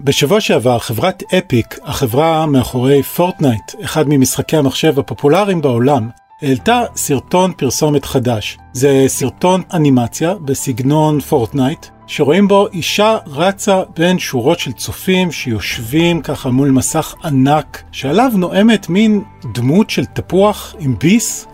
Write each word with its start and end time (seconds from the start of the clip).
בשבוע 0.00 0.40
שעבר 0.40 0.78
חברת 0.78 1.22
אפיק, 1.38 1.78
החברה 1.84 2.46
מאחורי 2.46 3.02
פורטנייט, 3.02 3.74
אחד 3.84 4.04
ממשחקי 4.08 4.56
המחשב 4.56 4.98
הפופולריים 4.98 5.60
בעולם, 5.60 6.08
העלתה 6.42 6.82
סרטון 6.96 7.52
פרסומת 7.56 8.04
חדש. 8.04 8.58
זה 8.72 9.04
סרטון 9.06 9.62
אנימציה 9.74 10.34
בסגנון 10.34 11.20
פורטנייט, 11.20 11.86
שרואים 12.06 12.48
בו 12.48 12.68
אישה 12.68 13.18
רצה 13.26 13.82
בין 13.96 14.18
שורות 14.18 14.58
של 14.58 14.72
צופים 14.72 15.32
שיושבים 15.32 16.22
ככה 16.22 16.50
מול 16.50 16.70
מסך 16.70 17.14
ענק, 17.24 17.82
שעליו 17.92 18.30
נואמת 18.34 18.88
מין 18.88 19.22
דמות 19.52 19.90
של 19.90 20.04
תפוח 20.04 20.74
עם 20.78 20.98
ביס. 20.98 21.46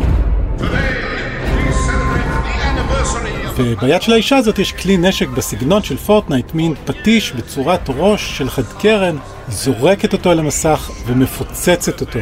וביד 3.59 4.03
של 4.03 4.13
האישה 4.13 4.37
הזאת 4.37 4.59
יש 4.59 4.73
כלי 4.73 4.97
נשק 4.97 5.29
בסגנון 5.29 5.83
של 5.83 5.97
פורטנייט, 5.97 6.55
מין 6.55 6.75
פטיש 6.85 7.33
בצורת 7.33 7.81
ראש 7.89 8.39
של 8.39 8.51
חד 8.51 8.63
קרן, 8.63 9.17
זורקת 9.49 10.13
אותו 10.13 10.33
אל 10.33 10.39
המסך 10.39 10.91
ומפוצצת 11.07 12.01
אותו. 12.01 12.19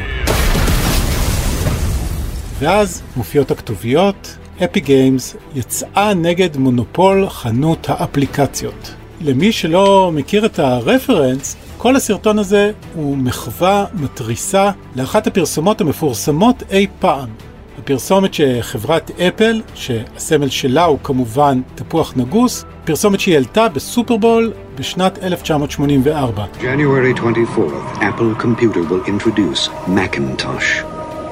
ואז 2.59 3.03
מופיעות 3.17 3.51
הכתוביות, 3.51 4.37
אפיק 4.65 4.81
גיימס 4.81 5.37
יצאה 5.55 6.15
נגד 6.15 6.57
מונופול 6.57 7.29
חנות 7.29 7.87
האפליקציות. 7.91 8.95
למי 9.21 9.53
שלא 9.53 10.11
מכיר 10.15 10.47
את 10.47 10.59
הרפרנס, 10.59 11.57
כל 11.79 11.97
הסרטון 11.97 12.39
הזה 12.39 12.73
הוא 12.95 13.17
מחווה 13.17 13.85
מתריסה 13.95 14.71
לאחת 14.97 15.27
הפרסומות 15.27 15.81
המפורסמות 15.81 16.63
אי 16.71 16.87
פעם. 16.99 17.29
הפרסומת 17.87 18.35
שחברת 18.35 19.11
אפל, 19.21 19.63
שהסמל 19.75 20.49
שלה 20.49 20.85
הוא 20.85 20.99
כמובן 21.03 21.61
תפוח 21.75 22.13
נגוס, 22.17 22.65
פרסומת 22.85 23.21
שהיא 23.21 23.35
העלתה 23.35 23.69
בסופרבול 23.69 24.53
בשנת 24.75 25.19
1984. 25.23 26.45
January 26.61 27.15
24th, 27.15 28.01
Apple 28.01 28.43
Computer 28.43 28.83
will 28.91 29.05
introduce 29.07 29.69
Macintosh. 29.87 30.83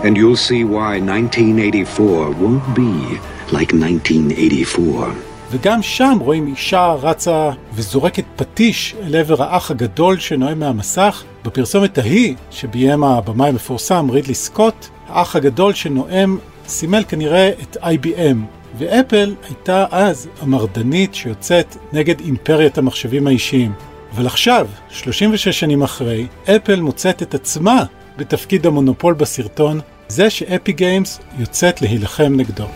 And 0.05 0.17
you'll 0.17 0.37
see 0.37 0.63
why 0.65 1.01
1984 1.01 2.31
won't 2.31 2.75
be 2.75 3.19
like 3.53 3.73
1984. 3.73 5.34
וגם 5.55 5.83
שם 5.83 6.19
רואים 6.21 6.47
אישה 6.47 6.95
רצה 7.03 7.51
וזורקת 7.75 8.25
פטיש 8.37 8.95
אל 9.03 9.17
עבר 9.17 9.43
האח 9.43 9.71
הגדול 9.71 10.19
שנואם 10.19 10.59
מהמסך. 10.59 11.25
בפרסומת 11.45 11.99
ההיא, 11.99 12.35
שביים 12.51 13.05
הבמאי 13.05 13.49
המפורסם 13.49 14.11
רידלי 14.11 14.35
סקוט, 14.35 14.87
האח 15.09 15.37
הגדול 15.37 15.75
שנואם 15.75 16.39
סימל 16.69 17.05
כנראה 17.09 17.51
את 17.63 17.77
IBM, 17.77 18.37
ואפל 18.79 19.35
הייתה 19.49 19.87
אז 19.91 20.29
המרדנית 20.43 21.15
שיוצאת 21.15 21.77
נגד 21.93 22.21
אימפריית 22.21 22.79
המחשבים 22.79 23.27
האישיים. 23.27 23.73
אבל 24.15 24.27
עכשיו, 24.27 24.69
36 24.89 25.49
שנים 25.49 25.83
אחרי, 25.83 26.27
אפל 26.45 26.81
מוצאת 26.81 27.23
את 27.23 27.35
עצמה 27.35 27.85
בתפקיד 28.17 28.67
המונופול 28.67 29.15
בסרטון, 29.15 29.81
זה 30.09 30.31
שאפיק 30.31 30.73
גיימס 30.73 31.21
יוצאת 31.39 31.83
להילחם 31.83 32.33
נגדו. 32.37 32.67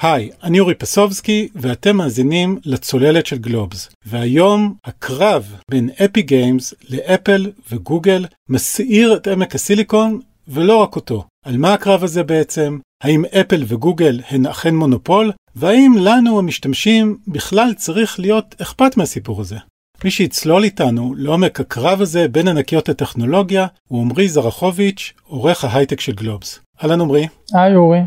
היי, 0.00 0.30
אני 0.42 0.60
אורי 0.60 0.74
פסובסקי 0.74 1.48
ואתם 1.54 1.96
מאזינים 1.96 2.58
לצוללת 2.64 3.26
של 3.26 3.38
גלובס. 3.38 3.90
והיום 4.06 4.74
הקרב 4.84 5.54
בין 5.70 5.90
אפיק 6.04 6.22
גיימס 6.22 6.74
לאפל 6.90 7.50
וגוגל 7.70 8.26
מסעיר 8.48 9.16
את 9.16 9.26
עמק 9.26 9.54
הסיליקון 9.54 10.20
ולא 10.48 10.76
רק 10.76 10.96
אותו. 10.96 11.24
על 11.44 11.56
מה 11.56 11.74
הקרב 11.74 12.04
הזה 12.04 12.22
בעצם? 12.22 12.78
האם 13.04 13.24
אפל 13.24 13.62
וגוגל 13.66 14.20
הן 14.28 14.46
אכן 14.46 14.74
מונופול? 14.74 15.32
והאם 15.56 15.92
לנו 16.00 16.38
המשתמשים 16.38 17.18
בכלל 17.28 17.74
צריך 17.76 18.20
להיות 18.20 18.54
אכפת 18.62 18.96
מהסיפור 18.96 19.40
הזה? 19.40 19.56
מי 20.04 20.10
שיצלול 20.10 20.64
איתנו 20.64 21.14
לעומק 21.16 21.60
הקרב 21.60 22.00
הזה 22.00 22.28
בין 22.28 22.48
ענקיות 22.48 22.88
הטכנולוגיה 22.88 23.66
הוא 23.88 24.02
עמרי 24.02 24.28
זרחוביץ', 24.28 25.12
עורך 25.24 25.64
ההייטק 25.64 26.00
של 26.00 26.12
גלובס. 26.12 26.60
אהלן 26.82 27.00
עמרי. 27.00 27.28
היי 27.54 27.76
אורי. 27.76 28.00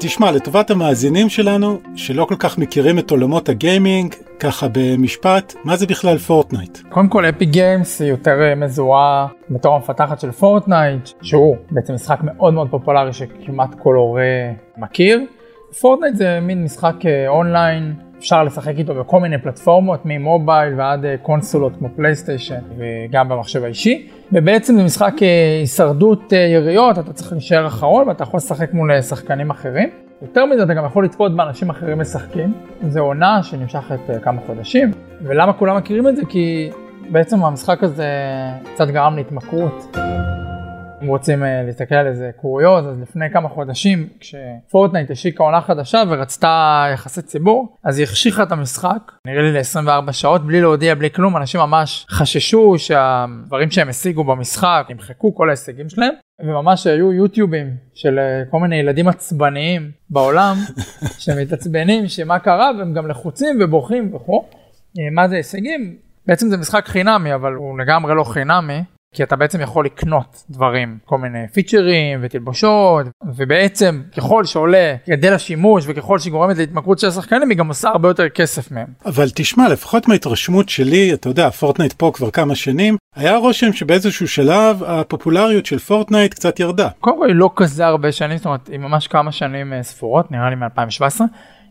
תשמע, 0.00 0.32
לטובת 0.32 0.70
המאזינים 0.70 1.28
שלנו, 1.28 1.78
שלא 1.94 2.24
כל 2.24 2.34
כך 2.38 2.58
מכירים 2.58 2.98
את 2.98 3.10
עולמות 3.10 3.48
הגיימינג, 3.48 4.14
ככה 4.40 4.66
במשפט, 4.72 5.54
מה 5.64 5.76
זה 5.76 5.86
בכלל 5.86 6.18
פורטנייט? 6.18 6.78
קודם 6.88 7.08
כל 7.08 7.24
אפיק 7.24 7.44
גיימס 7.44 8.00
היא 8.00 8.10
יותר 8.10 8.42
אה, 8.42 8.54
מזוהה 8.54 9.26
בתור 9.50 9.74
המפתחת 9.74 10.20
של 10.20 10.30
פורטנייט, 10.30 11.08
שהוא 11.22 11.56
בעצם 11.70 11.94
משחק 11.94 12.18
מאוד 12.22 12.54
מאוד 12.54 12.70
פופולרי 12.70 13.12
שכמעט 13.12 13.74
כל 13.82 13.94
הורה 13.94 14.52
מכיר. 14.76 15.20
פורטנייט 15.80 16.16
זה 16.16 16.38
מין 16.42 16.64
משחק 16.64 16.94
אה, 17.06 17.28
אונליין, 17.28 17.94
אפשר 18.18 18.44
לשחק 18.44 18.78
איתו 18.78 18.94
בכל 18.94 19.20
מיני 19.20 19.38
פלטפורמות, 19.38 20.00
ממובייל 20.04 20.74
ועד 20.76 21.04
אה, 21.04 21.16
קונסולות 21.22 21.72
כמו 21.78 21.88
פלייסטיישן 21.96 22.60
וגם 22.78 23.28
במחשב 23.28 23.64
האישי. 23.64 24.08
ובעצם 24.32 24.76
זה 24.76 24.84
משחק 24.84 25.12
הישרדות 25.60 26.32
יריות, 26.32 26.98
אתה 26.98 27.12
צריך 27.12 27.32
להישאר 27.32 27.66
אחרון 27.66 28.08
ואתה 28.08 28.22
יכול 28.22 28.38
לשחק 28.38 28.72
מול 28.72 29.00
שחקנים 29.02 29.50
אחרים. 29.50 29.88
יותר 30.22 30.46
מזה, 30.46 30.62
אתה 30.62 30.74
גם 30.74 30.84
יכול 30.84 31.04
לצפות 31.04 31.36
באנשים 31.36 31.70
אחרים 31.70 31.98
משחקים. 31.98 32.52
זו 32.88 33.00
עונה 33.00 33.42
שנמשכת 33.42 34.00
כמה 34.22 34.40
חודשים. 34.46 34.92
ולמה 35.22 35.52
כולם 35.52 35.76
מכירים 35.76 36.08
את 36.08 36.16
זה? 36.16 36.22
כי 36.28 36.70
בעצם 37.10 37.44
המשחק 37.44 37.82
הזה 37.82 38.08
קצת 38.74 38.88
גרם 38.88 39.16
להתמכרות. 39.16 39.96
אם 41.02 41.06
רוצים 41.06 41.42
uh, 41.42 41.46
להסתכל 41.66 41.94
על 41.94 42.06
איזה 42.06 42.30
קוריוז, 42.36 42.86
אז 42.86 43.00
לפני 43.00 43.30
כמה 43.32 43.48
חודשים, 43.48 44.08
כשפורטנייט 44.20 45.10
השיקה 45.10 45.44
עונה 45.44 45.60
חדשה 45.60 46.02
ורצתה 46.08 46.84
יחסי 46.92 47.22
ציבור, 47.22 47.76
אז 47.84 47.98
היא 47.98 48.04
החשיכה 48.04 48.42
את 48.42 48.52
המשחק, 48.52 49.12
נראה 49.26 49.42
לי 49.42 49.52
ל-24 49.52 50.12
שעות, 50.12 50.46
בלי 50.46 50.60
להודיע, 50.60 50.94
בלי 50.94 51.10
כלום, 51.10 51.36
אנשים 51.36 51.60
ממש 51.60 52.06
חששו 52.10 52.74
שהדברים 52.78 53.70
שהם 53.70 53.88
השיגו 53.88 54.24
במשחק, 54.24 54.86
ימחקו 54.90 55.34
כל 55.34 55.48
ההישגים 55.48 55.88
שלהם, 55.88 56.12
וממש 56.40 56.86
היו 56.86 57.12
יוטיובים 57.12 57.66
של 57.94 58.18
אה, 58.18 58.42
כל 58.50 58.60
מיני 58.60 58.76
ילדים 58.76 59.08
עצבניים 59.08 59.90
בעולם, 60.10 60.56
שמתעצבנים 61.24 62.08
שמה 62.08 62.38
קרה, 62.38 62.70
והם 62.78 62.94
גם 62.94 63.08
לחוצים 63.08 63.58
ובוכים 63.60 64.14
וכו'. 64.14 64.44
אה, 64.98 65.10
מה 65.12 65.28
זה 65.28 65.36
הישגים? 65.36 65.96
בעצם 66.26 66.48
זה 66.48 66.56
משחק 66.56 66.88
חינמי, 66.88 67.34
אבל 67.34 67.52
הוא 67.52 67.78
לגמרי 67.78 68.14
לא 68.14 68.24
חינמי. 68.24 68.82
כי 69.16 69.22
אתה 69.22 69.36
בעצם 69.36 69.60
יכול 69.60 69.84
לקנות 69.84 70.44
דברים, 70.50 70.98
כל 71.04 71.18
מיני 71.18 71.48
פיצ'רים 71.52 72.18
ותלבושות, 72.22 73.06
ובעצם 73.36 74.02
ככל 74.16 74.44
שעולה 74.44 74.94
גדל 75.08 75.32
השימוש 75.32 75.84
וככל 75.88 76.18
שהיא 76.18 76.30
גורמת 76.30 76.58
להתמכרות 76.58 76.98
של 76.98 77.08
השחקנים, 77.08 77.50
היא 77.50 77.58
גם 77.58 77.68
עושה 77.68 77.88
הרבה 77.88 78.08
יותר 78.08 78.28
כסף 78.28 78.70
מהם. 78.70 78.86
אבל 79.06 79.26
תשמע, 79.34 79.68
לפחות 79.68 80.08
מההתרשמות 80.08 80.68
שלי, 80.68 81.14
אתה 81.14 81.28
יודע, 81.28 81.50
פורטנייט 81.50 81.92
פה 81.92 82.10
כבר 82.14 82.30
כמה 82.30 82.54
שנים, 82.54 82.96
היה 83.16 83.36
רושם 83.36 83.72
שבאיזשהו 83.72 84.28
שלב 84.28 84.82
הפופולריות 84.82 85.66
של 85.66 85.78
פורטנייט 85.78 86.34
קצת 86.34 86.60
ירדה. 86.60 86.88
קודם 87.00 87.18
כל 87.18 87.26
היא 87.26 87.36
לא 87.36 87.50
כזה 87.56 87.86
הרבה 87.86 88.12
שנים, 88.12 88.36
זאת 88.36 88.46
אומרת, 88.46 88.68
היא 88.68 88.78
ממש 88.78 89.06
כמה 89.06 89.32
שנים 89.32 89.72
אה, 89.72 89.82
ספורות, 89.82 90.30
נראה 90.30 90.50
לי 90.50 90.56
מ-2017. 90.56 91.20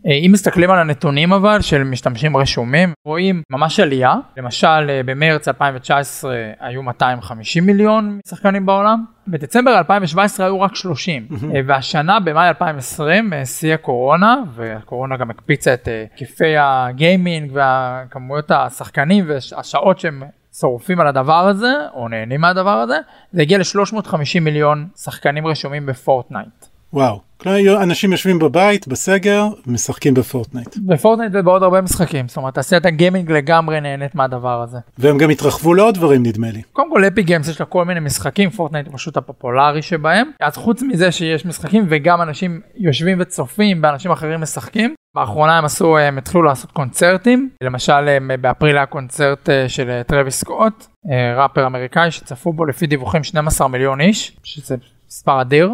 אה, 0.07 0.13
אם 0.13 0.31
מסתכלים 0.33 0.71
על 0.71 0.79
הנתונים 0.79 1.33
אבל 1.33 1.61
של 1.61 1.83
משתמשים 1.83 2.37
רשומים 2.37 2.93
רואים 3.05 3.41
ממש 3.49 3.79
עלייה 3.79 4.15
למשל 4.37 4.89
אה, 4.89 5.01
במרץ 5.05 5.47
2019 5.47 6.35
היו 6.59 6.83
250 6.83 7.65
מיליון 7.65 8.19
שחקנים 8.27 8.65
בעולם 8.65 9.05
בדצמבר 9.27 9.77
2017 9.77 10.45
היו 10.45 10.61
רק 10.61 10.75
30 10.75 11.27
אה, 11.55 11.61
והשנה 11.65 12.19
במאי 12.19 12.47
2020 12.47 13.33
שיא 13.45 13.73
הקורונה 13.73 14.43
והקורונה 14.55 15.17
גם 15.17 15.29
הקפיצה 15.29 15.73
את 15.73 15.87
היקפי 15.87 16.57
הגיימינג 16.57 17.51
והכמויות 17.53 18.51
השחקנים 18.51 19.25
והשעות 19.27 19.99
שהם 19.99 20.23
שורפים 20.59 20.99
על 20.99 21.07
הדבר 21.07 21.47
הזה 21.47 21.73
או 21.93 22.07
נהנים 22.07 22.41
מהדבר 22.41 22.77
הזה 22.77 22.97
זה 23.31 23.41
הגיע 23.41 23.57
ל-350 23.57 24.39
מיליון 24.41 24.87
שחקנים 24.95 25.47
רשומים 25.47 25.85
בפורטנייט. 25.85 26.65
וואו. 26.93 27.24
כלומר, 27.37 27.83
אנשים 27.83 28.11
יושבים 28.11 28.39
בבית, 28.39 28.87
בסגר, 28.87 29.47
משחקים 29.67 30.13
בפורטנייט. 30.13 30.77
בפורטנייט 30.77 31.31
ובעוד 31.35 31.63
הרבה 31.63 31.81
משחקים, 31.81 32.27
זאת 32.27 32.37
אומרת, 32.37 32.53
תעשיית 32.53 32.85
הגיימינג 32.85 33.31
לגמרי 33.31 33.81
נהנית 33.81 34.15
מהדבר 34.15 34.61
הזה. 34.61 34.77
והם 34.97 35.17
גם 35.17 35.29
התרחבו 35.29 35.73
לעוד 35.73 35.95
דברים 35.95 36.23
נדמה 36.25 36.51
לי. 36.51 36.61
קודם 36.73 36.91
כל 36.91 37.03
אפיק 37.07 37.23
גיימס 37.23 37.47
יש 37.47 37.59
לה 37.59 37.65
כל 37.65 37.85
מיני 37.85 37.99
משחקים, 37.99 38.49
פורטנייט 38.49 38.87
הוא 38.87 38.95
פשוט 38.95 39.17
הפופולרי 39.17 39.81
שבהם. 39.81 40.31
אז 40.41 40.55
חוץ 40.57 40.81
מזה 40.81 41.11
שיש 41.11 41.45
משחקים 41.45 41.85
וגם 41.89 42.21
אנשים 42.21 42.61
יושבים 42.75 43.17
וצופים 43.21 43.81
באנשים 43.81 44.11
אחרים 44.11 44.41
משחקים. 44.41 44.95
באחרונה 45.15 45.57
הם 45.57 45.65
עשו, 45.65 45.97
הם 45.97 46.17
התחילו 46.17 46.43
לעשות 46.43 46.71
קונצרטים, 46.71 47.49
למשל 47.63 48.17
באפריל 48.41 48.77
היה 48.77 48.85
קונצרט 48.85 49.49
אה, 49.49 49.69
של 49.69 50.01
טרוויס 50.07 50.39
סקוט, 50.39 50.85
אה, 51.11 51.43
ראפר 51.43 51.67
אמריקאי 51.67 52.11
שצפו 52.11 52.53
בו 52.53 52.65
לפי 52.65 52.87
דיווחים 52.87 53.23
12 53.23 53.67
מיליון 53.67 54.01
איש, 54.01 54.37
שזה 54.43 54.75
מספר 55.07 55.41
אדיר. 55.41 55.69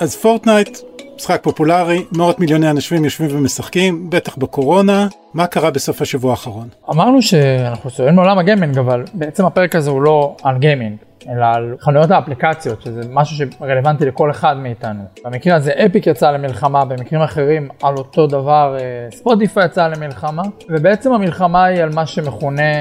אז 0.00 0.16
פורטנייט 0.16 0.78
משחק 1.16 1.42
פופולרי, 1.42 2.04
מאות 2.12 2.40
מיליוני 2.40 2.70
אנשים 2.70 3.04
יושבים 3.04 3.28
ומשחקים, 3.32 4.10
בטח 4.10 4.36
בקורונה. 4.36 5.08
מה 5.34 5.46
קרה 5.46 5.70
בסוף 5.70 6.02
השבוע 6.02 6.30
האחרון? 6.30 6.68
אמרנו 6.90 7.22
שאנחנו 7.22 7.90
סובבים 7.90 8.14
מעולם 8.14 8.38
הגיימינג, 8.38 8.78
אבל 8.78 9.04
בעצם 9.14 9.44
הפרק 9.44 9.76
הזה 9.76 9.90
הוא 9.90 10.02
לא 10.02 10.36
על 10.42 10.58
גיימינג. 10.58 10.96
אלא 11.28 11.44
על 11.54 11.74
חנויות 11.80 12.10
האפליקציות, 12.10 12.82
שזה 12.82 13.00
משהו 13.10 13.36
שרלוונטי 13.36 14.06
לכל 14.06 14.30
אחד 14.30 14.56
מאיתנו. 14.56 15.02
במקרה 15.24 15.56
הזה 15.56 15.72
אפיק 15.86 16.06
יצא 16.06 16.30
למלחמה, 16.30 16.84
במקרים 16.84 17.22
אחרים 17.22 17.68
על 17.82 17.96
אותו 17.96 18.26
דבר 18.26 18.76
ספוטיפיי 19.10 19.64
יצא 19.64 19.88
למלחמה, 19.88 20.42
ובעצם 20.68 21.12
המלחמה 21.12 21.64
היא 21.64 21.82
על 21.82 21.90
מה 21.94 22.06
שמכונה 22.06 22.72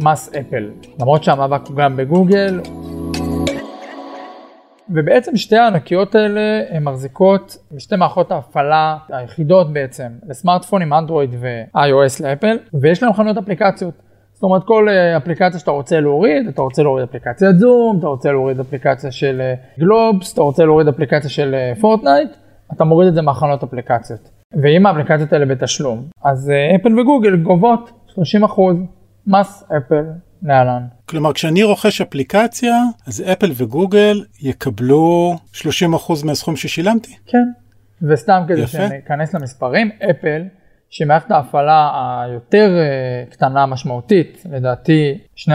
מס 0.00 0.30
אפל. 0.40 0.70
למרות 1.00 1.24
שהמאבק 1.24 1.66
הוא 1.68 1.76
גם 1.76 1.96
בגוגל. 1.96 2.60
ובעצם 4.90 5.36
שתי 5.36 5.56
הענקיות 5.56 6.14
האלה 6.14 6.62
הן 6.70 6.84
מחזיקות 6.84 7.56
בשתי 7.72 7.96
מערכות 7.96 8.32
ההפעלה 8.32 8.96
היחידות 9.08 9.72
בעצם 9.72 10.08
לסמארטפונים 10.28 10.92
אנדרואיד 10.92 11.30
ו-iOS 11.40 12.22
לאפל 12.24 12.56
ויש 12.80 13.02
להם 13.02 13.12
חנויות 13.12 13.36
אפליקציות. 13.36 13.94
זאת 14.32 14.42
אומרת 14.42 14.62
כל 14.64 14.88
אה, 14.88 15.16
אפליקציה 15.16 15.60
שאתה 15.60 15.70
רוצה 15.70 16.00
להוריד, 16.00 16.48
אתה 16.48 16.62
רוצה 16.62 16.82
להוריד 16.82 17.08
אפליקציית 17.08 17.58
זום, 17.58 17.96
אתה 17.98 18.06
רוצה 18.06 18.32
להוריד 18.32 18.60
אפליקציה 18.60 19.10
של 19.10 19.42
גלובס, 19.78 20.28
אה, 20.28 20.34
אתה 20.34 20.42
רוצה 20.42 20.64
להוריד 20.64 20.88
אפליקציה 20.88 21.30
של 21.30 21.54
פורטנייט, 21.80 22.30
אה, 22.30 22.36
אתה 22.72 22.84
מוריד 22.84 23.08
את 23.08 23.14
זה 23.14 23.22
מהכנות 23.22 23.62
אפליקציות. 23.62 24.20
ואם 24.62 24.86
האפליקציות 24.86 25.32
האלה 25.32 25.46
בתשלום, 25.46 26.04
אז 26.24 26.52
אפל 26.76 27.00
וגוגל 27.00 27.36
גובות 27.36 27.90
30% 28.08 28.20
מס 29.26 29.64
אפל 29.76 30.04
להלן. 30.42 30.82
כלומר 31.04 31.32
כשאני 31.32 31.62
רוכש 31.62 32.00
אפליקציה, 32.00 32.74
אז 33.06 33.22
אפל 33.32 33.52
וגוגל 33.56 34.24
יקבלו 34.40 35.36
30% 35.54 35.64
מהסכום 36.24 36.56
ששילמתי? 36.56 37.16
כן, 37.26 37.48
וסתם 38.02 38.42
כדי 38.48 38.66
שניכנס 38.66 39.34
למספרים, 39.34 39.90
אפל 40.10 40.42
שמערכת 40.90 41.30
ההפעלה 41.30 41.90
היותר 42.22 42.78
אה, 42.78 43.30
קטנה 43.30 43.66
משמעותית, 43.66 44.44
לדעתי 44.50 45.18
12% 45.36 45.48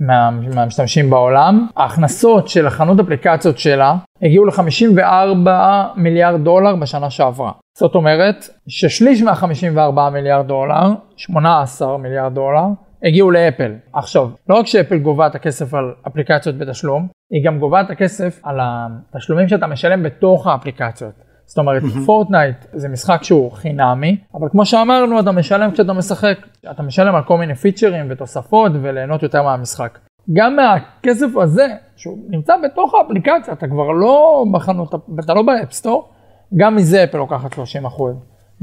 מה, 0.00 0.30
מהמשתמשים 0.30 1.10
בעולם, 1.10 1.66
ההכנסות 1.76 2.48
של 2.48 2.66
החנות 2.66 3.00
אפליקציות 3.00 3.58
שלה 3.58 3.94
הגיעו 4.22 4.44
ל-54 4.44 5.48
מיליארד 5.96 6.44
דולר 6.44 6.76
בשנה 6.76 7.10
שעברה. 7.10 7.52
זאת 7.78 7.94
אומרת 7.94 8.48
ששליש 8.68 9.22
מה-54 9.22 10.10
מיליארד 10.12 10.46
דולר, 10.46 10.92
18 11.16 11.98
מיליארד 11.98 12.34
דולר, 12.34 12.66
הגיעו 13.04 13.30
לאפל. 13.30 13.72
עכשיו, 13.92 14.28
לא 14.48 14.54
רק 14.54 14.66
שאפל 14.66 14.98
גובה 14.98 15.26
את 15.26 15.34
הכסף 15.34 15.74
על 15.74 15.84
אפליקציות 16.06 16.58
בתשלום, 16.58 17.08
היא 17.30 17.44
גם 17.44 17.58
גובה 17.58 17.80
את 17.80 17.90
הכסף 17.90 18.40
על 18.42 18.58
התשלומים 18.62 19.48
שאתה 19.48 19.66
משלם 19.66 20.02
בתוך 20.02 20.46
האפליקציות. 20.46 21.14
זאת 21.46 21.58
אומרת, 21.58 21.82
mm-hmm. 21.82 22.06
פורטנייט 22.06 22.56
זה 22.72 22.88
משחק 22.88 23.22
שהוא 23.22 23.52
חינמי, 23.52 24.16
אבל 24.34 24.48
כמו 24.50 24.66
שאמרנו, 24.66 25.20
אתה 25.20 25.32
משלם 25.32 25.70
כשאתה 25.70 25.92
משחק, 25.92 26.36
אתה 26.70 26.82
משלם 26.82 27.14
על 27.14 27.22
כל 27.22 27.38
מיני 27.38 27.54
פיצ'רים 27.54 28.06
ותוספות 28.10 28.72
וליהנות 28.82 29.22
יותר 29.22 29.42
מהמשחק. 29.42 29.98
גם 30.32 30.56
מהכסף 30.56 31.36
הזה, 31.36 31.66
שהוא 31.96 32.18
נמצא 32.28 32.54
בתוך 32.64 32.94
האפליקציה, 32.94 33.54
אתה 33.54 33.66
כבר 33.66 33.90
לא 33.90 34.44
בחנות, 34.52 34.94
אתה 35.24 35.34
לא 35.34 35.42
ב 35.42 35.49
App 35.49 35.70
Store, 35.70 36.12
גם 36.56 36.76
מזה 36.76 37.04
אפל 37.04 37.18
לוקחת 37.18 37.52
30 37.52 37.82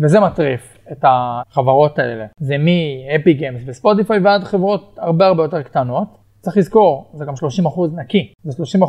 וזה 0.03 0.19
מטריף 0.19 0.76
את 0.91 1.05
החברות 1.07 1.99
האלה. 1.99 2.25
זה 2.39 2.55
מאפיק 2.57 3.33
גיימס 3.33 3.61
וספוטיפיי 3.65 4.19
ועד 4.19 4.43
חברות 4.43 4.95
הרבה 4.97 5.27
הרבה 5.27 5.43
יותר 5.43 5.61
קטנות. 5.61 6.27
צריך 6.41 6.57
לזכור, 6.57 7.11
זה 7.13 7.25
גם 7.25 7.33
30% 7.33 8.01
נקי, 8.01 8.33
זה 8.43 8.63
30% 8.79 8.85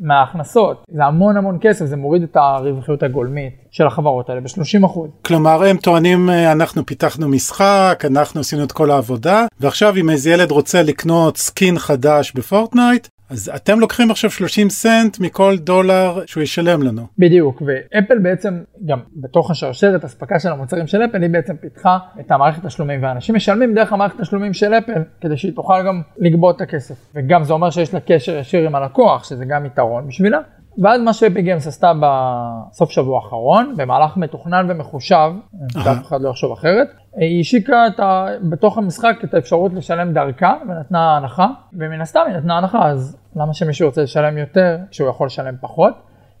מההכנסות, 0.00 0.84
זה 0.88 1.04
המון 1.04 1.36
המון 1.36 1.58
כסף, 1.60 1.84
זה 1.84 1.96
מוריד 1.96 2.22
את 2.22 2.36
הרווחיות 2.36 3.02
הגולמית 3.02 3.52
של 3.70 3.86
החברות 3.86 4.30
האלה 4.30 4.40
ב-30%. 4.40 4.98
כלומר 5.26 5.64
הם 5.64 5.76
טוענים 5.76 6.30
אה, 6.30 6.52
אנחנו 6.52 6.86
פיתחנו 6.86 7.28
משחק, 7.28 8.02
אנחנו 8.04 8.40
עשינו 8.40 8.64
את 8.64 8.72
כל 8.72 8.90
העבודה, 8.90 9.46
ועכשיו 9.60 9.96
אם 9.96 10.10
איזה 10.10 10.30
ילד 10.30 10.50
רוצה 10.50 10.82
לקנות 10.82 11.36
סקין 11.36 11.78
חדש 11.78 12.32
בפורטנייט, 12.32 13.08
אז 13.32 13.50
אתם 13.56 13.80
לוקחים 13.80 14.10
עכשיו 14.10 14.30
30 14.30 14.70
סנט 14.70 15.20
מכל 15.20 15.56
דולר 15.58 16.22
שהוא 16.26 16.42
ישלם 16.42 16.82
לנו. 16.82 17.06
בדיוק, 17.18 17.62
ואפל 17.66 18.18
בעצם, 18.18 18.62
גם 18.86 18.98
בתוך 19.16 19.50
השרשרת 19.50 20.04
אספקה 20.04 20.40
של 20.40 20.48
המוצרים 20.48 20.86
של 20.86 21.04
אפל, 21.04 21.22
היא 21.22 21.30
בעצם 21.30 21.56
פיתחה 21.56 21.98
את 22.20 22.30
המערכת 22.30 22.66
תשלומים, 22.66 23.02
ואנשים 23.02 23.34
משלמים 23.34 23.74
דרך 23.74 23.92
המערכת 23.92 24.20
תשלומים 24.20 24.52
של 24.52 24.74
אפל, 24.74 25.02
כדי 25.20 25.36
שהיא 25.36 25.52
תוכל 25.54 25.82
גם 25.86 26.02
לגבות 26.18 26.56
את 26.56 26.60
הכסף. 26.60 26.94
וגם 27.14 27.44
זה 27.44 27.52
אומר 27.52 27.70
שיש 27.70 27.94
לה 27.94 28.00
קשר 28.00 28.38
ישיר 28.38 28.66
עם 28.66 28.74
הלקוח, 28.74 29.24
שזה 29.24 29.44
גם 29.44 29.66
יתרון 29.66 30.08
בשבילה. 30.08 30.38
ואז 30.78 31.00
מה 31.00 31.12
שאפי 31.12 31.42
גיימס 31.42 31.66
עשתה 31.66 31.92
בסוף 32.00 32.90
שבוע 32.90 33.16
האחרון, 33.16 33.74
במהלך 33.76 34.16
מתוכנן 34.16 34.66
ומחושב, 34.68 35.30
שאף 35.72 36.06
אחד 36.06 36.20
לא 36.20 36.28
יחשוב 36.28 36.52
אחרת, 36.52 36.88
היא 37.16 37.40
השיקה 37.40 37.86
את 37.86 38.00
ה... 38.00 38.26
בתוך 38.42 38.78
המשחק 38.78 39.16
את 39.24 39.34
האפשרות 39.34 39.72
לשלם 39.74 40.12
דרכה 40.12 40.54
ונתנה 40.68 41.16
הנחה, 41.16 41.46
ומן 41.72 42.00
הסתם 42.00 42.20
היא 42.26 42.36
נתנה 42.36 42.58
הנחה, 42.58 42.88
אז 42.88 43.16
למה 43.36 43.54
שמישהו 43.54 43.88
רוצה 43.88 44.02
לשלם 44.02 44.38
יותר 44.38 44.76
כשהוא 44.90 45.08
יכול 45.08 45.26
לשלם 45.26 45.54
פחות? 45.60 45.94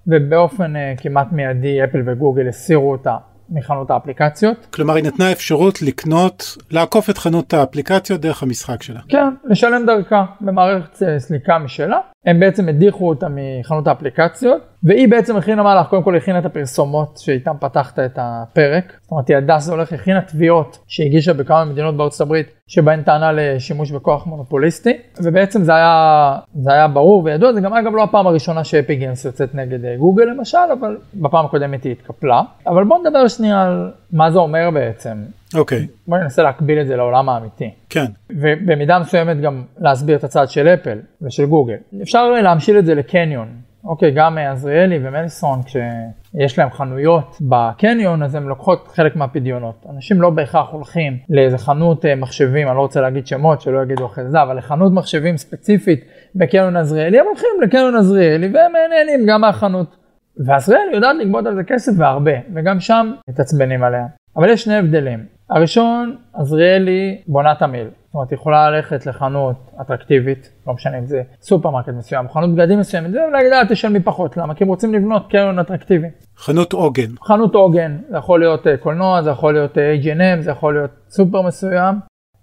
ובאופן 0.06 0.76
uh, 0.76 1.02
כמעט 1.02 1.32
מיידי 1.32 1.84
אפל 1.84 2.02
וגוגל 2.06 2.48
הסירו 2.48 2.92
אותה 2.92 3.16
מחנות 3.50 3.90
האפליקציות. 3.90 4.66
כלומר 4.74 4.94
היא 4.94 5.04
נתנה 5.04 5.32
אפשרות 5.32 5.82
לקנות, 5.82 6.56
לעקוף 6.70 7.10
את 7.10 7.18
חנות 7.18 7.54
האפליקציות 7.54 8.20
דרך 8.20 8.42
המשחק 8.42 8.82
שלה. 8.82 9.00
כן, 9.08 9.24
לשלם 9.44 9.86
דרכה 9.86 10.24
במערכת 10.40 11.02
אה, 11.02 11.18
סליקה 11.18 11.58
משלה. 11.58 11.98
הם 12.26 12.40
בעצם 12.40 12.68
הדיחו 12.68 13.08
אותה 13.08 13.26
מחנות 13.30 13.86
האפליקציות, 13.86 14.62
והיא 14.82 15.08
בעצם 15.08 15.36
הכינה 15.36 15.62
מהלך, 15.62 15.86
קודם 15.86 16.02
כל 16.02 16.16
הכינה 16.16 16.38
את 16.38 16.44
הפרסומות 16.44 17.18
שאיתן 17.18 17.52
פתחת 17.60 17.98
את 17.98 18.18
הפרק. 18.22 18.92
זאת 19.02 19.10
אומרת, 19.10 19.28
היא 19.28 19.58
שזה 19.60 19.72
הולך, 19.72 19.92
הכינה 19.92 20.20
תביעות 20.20 20.78
שהגישה 20.86 21.32
בכמה 21.32 21.64
מדינות 21.64 21.96
בארצות 21.96 22.20
הברית, 22.20 22.46
שבהן 22.66 23.02
טענה 23.02 23.32
לשימוש 23.32 23.90
בכוח 23.90 24.26
מונופוליסטי, 24.26 24.92
ובעצם 25.22 25.62
זה 25.62 25.74
היה, 25.74 26.36
זה 26.54 26.72
היה 26.72 26.88
ברור 26.88 27.24
וידוע, 27.24 27.52
זה 27.52 27.60
גם 27.60 27.74
אגב 27.74 27.94
לא 27.94 28.02
הפעם 28.02 28.26
הראשונה 28.26 28.64
שאפי 28.64 28.96
גיימס 28.96 29.24
יוצאת 29.24 29.54
נגד 29.54 29.84
אה, 29.84 29.96
גוגל 29.96 30.24
למשל, 30.24 30.58
אבל 30.80 30.96
בפעם 31.14 31.44
הקודמת 31.44 31.84
היא 31.84 31.92
התקפלה. 31.92 32.42
אבל 32.66 32.84
בואו 32.84 33.00
נדבר 33.00 33.28
שנייה 33.28 33.62
על 33.62 33.90
מה 34.12 34.30
זה 34.30 34.38
אומר 34.38 34.70
בעצם. 34.70 35.16
אוקיי. 35.54 35.78
Okay. 35.78 35.86
בואו 36.06 36.20
ננסה 36.20 36.42
להקביל 36.42 36.80
את 36.80 36.86
זה 36.86 36.96
לעולם 36.96 37.28
האמיתי. 37.28 37.70
כן. 37.88 38.04
ובמידה 38.30 38.98
מסוימת 38.98 39.40
גם 39.40 39.62
להסביר 39.78 40.16
את 40.16 40.24
הצד 40.24 40.48
של 40.48 40.68
אפל 40.68 40.98
ושל 41.22 41.46
גוגל. 41.46 41.76
אפשר 42.02 42.30
להמשיל 42.30 42.78
את 42.78 42.86
זה 42.86 42.94
לקניון. 42.94 43.48
אוקיי, 43.84 44.10
גם 44.10 44.38
עזריאלי 44.38 44.98
ומליסון, 45.02 45.60
כשיש 45.62 46.58
להם 46.58 46.70
חנויות 46.70 47.38
בקניון, 47.40 48.22
אז 48.22 48.34
הם 48.34 48.48
לוקחות 48.48 48.88
חלק 48.88 49.16
מהפדיונות. 49.16 49.86
אנשים 49.90 50.20
לא 50.20 50.30
בהכרח 50.30 50.70
הולכים 50.70 51.18
לאיזה 51.30 51.58
חנות 51.58 52.04
אה, 52.04 52.14
מחשבים, 52.14 52.68
אני 52.68 52.76
לא 52.76 52.80
רוצה 52.80 53.00
להגיד 53.00 53.26
שמות, 53.26 53.60
שלא 53.60 53.82
יגידו 53.82 54.06
אחרי 54.06 54.30
זה, 54.30 54.42
אבל 54.42 54.58
לחנות 54.58 54.92
מחשבים 54.92 55.36
ספציפית 55.36 56.04
בקניון 56.34 56.76
עזריאלי, 56.76 57.20
הם 57.20 57.26
הולכים 57.26 57.50
לקניון 57.62 57.96
עזריאלי 57.96 58.46
והם 58.54 58.72
נהנים 58.90 59.26
גם 59.26 59.40
מהחנות. 59.40 59.96
ועזריאלי 60.36 60.94
יודעת 60.94 61.16
לגבות 61.20 61.46
על 61.46 61.54
זה 61.54 61.62
כסף 61.64 61.92
והרבה, 61.96 62.32
וגם 62.54 62.80
שם 62.80 63.12
מתעצבנים 63.28 63.82
עליה. 63.82 64.06
אבל 64.36 64.50
יש 64.50 64.64
שני 64.64 64.76
הבדלים. 64.76 65.26
הראשון, 65.54 66.16
עזריאלי 66.34 67.22
בונה 67.26 67.54
תמהיל. 67.54 67.88
זאת 68.06 68.14
אומרת, 68.14 68.32
יכולה 68.32 68.70
ללכת 68.70 69.06
לחנות 69.06 69.56
אטרקטיבית, 69.80 70.50
לא 70.66 70.74
משנה 70.74 70.98
אם 70.98 71.06
זה 71.06 71.22
סופרמרקט 71.40 71.88
מסוים, 71.88 72.28
חנות 72.28 72.54
בגדים 72.54 72.78
מסוימת, 72.78 73.10
ולהגיד, 73.10 73.52
אה, 73.52 73.62
תשלמי 73.68 74.00
פחות, 74.00 74.36
למה? 74.36 74.54
כי 74.54 74.64
הם 74.64 74.68
רוצים 74.68 74.94
לבנות 74.94 75.30
קניון 75.30 75.58
אטרקטיבי. 75.58 76.06
חנות 76.36 76.72
עוגן. 76.72 77.10
חנות 77.20 77.54
עוגן, 77.54 77.98
זה 78.10 78.16
יכול 78.16 78.40
להיות 78.40 78.66
אה, 78.66 78.76
קולנוע, 78.76 79.22
זה 79.22 79.30
יכול 79.30 79.52
להיות 79.52 79.76
H&M, 79.76 80.40
זה 80.40 80.50
יכול 80.50 80.74
להיות 80.74 80.90
סופר 81.08 81.42
מסוים. 81.42 81.94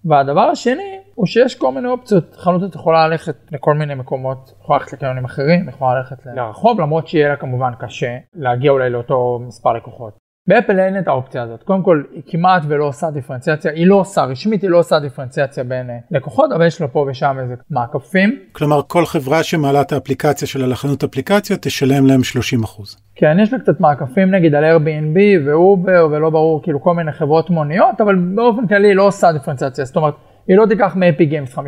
והדבר 0.06 0.42
השני, 0.42 1.00
הוא 1.16 1.26
שיש 1.26 1.56
כל 1.56 1.72
מיני 1.72 1.88
אופציות, 1.88 2.36
חנות 2.36 2.76
יכולה 2.76 3.08
ללכת 3.08 3.36
לכל 3.52 3.74
מיני 3.74 3.96
מקומות, 3.96 4.52
יכולה 4.62 4.80
ללכת 4.80 4.94
לקניונים 4.94 5.26
אחרים, 5.26 5.70
יכולה 5.70 5.96
ללכת 5.96 6.18
לרחוב, 6.36 6.82
למרות 6.82 7.08
שיהיה 7.08 7.30
לה 7.30 7.36
כמובן 7.36 7.72
קשה 7.80 8.18
להגיע 8.36 8.72
אולי 8.72 8.90
לאותו 8.90 9.40
מספר 9.48 9.74
לקוחות. 9.74 10.29
באפל 10.50 10.80
אין 10.80 11.00
את 11.00 11.08
האופציה 11.08 11.44
הזאת. 11.44 11.64
קודם 11.64 11.84
כל, 11.84 12.04
היא 12.12 12.22
כמעט 12.28 12.64
ולא 12.68 12.86
עושה 12.86 13.12
דיפרנציאציה, 13.12 13.72
היא 13.72 13.88
לא 13.88 13.96
עושה, 13.96 14.24
רשמית 14.24 14.62
היא 14.62 14.70
לא 14.70 14.80
עושה 14.80 15.00
דיפרנציאציה 15.00 15.64
בין 15.64 15.90
אה, 15.90 15.98
לקוחות, 16.12 16.52
אבל 16.52 16.68
יש 16.68 16.82
לה 16.82 16.88
פה 16.88 17.06
ושם 17.10 17.38
איזה 17.40 17.56
מעקפים. 17.70 18.40
כלומר, 18.52 18.82
כל 18.88 19.06
חברה 19.06 19.44
שמעלה 19.44 19.82
את 19.82 19.92
האפליקציה 19.92 20.48
שלה 20.48 20.68
לחנות 20.68 21.04
אפליקציות, 21.04 21.62
תשלם 21.62 22.06
להם 22.06 22.20
30%. 22.66 22.98
כן, 23.16 23.38
יש 23.40 23.54
לה 23.54 23.60
קצת 23.60 23.80
מעקפים 23.80 24.32
נגיד 24.32 24.56
על 24.56 24.64
Airbnb 24.64 25.20
ואובר 25.46 26.08
ולא 26.12 26.30
ברור, 26.30 26.64
כאילו 26.64 26.82
כל 26.82 26.94
מיני 26.94 27.12
חברות 27.12 27.50
מוניות, 27.50 28.02
אבל 28.02 28.16
באופן 28.36 28.68
כללי 28.68 28.88
היא 28.88 28.96
לא 28.96 29.04
עושה 29.04 29.32
דיפרנציאציה. 29.32 29.86
זאת 29.86 29.96
אומרת, 29.96 30.14
היא 30.48 30.58
לא 30.58 30.66
תיקח 30.66 30.96
מאפיק 30.96 31.26
גיימס 31.26 31.56
15% 31.56 31.60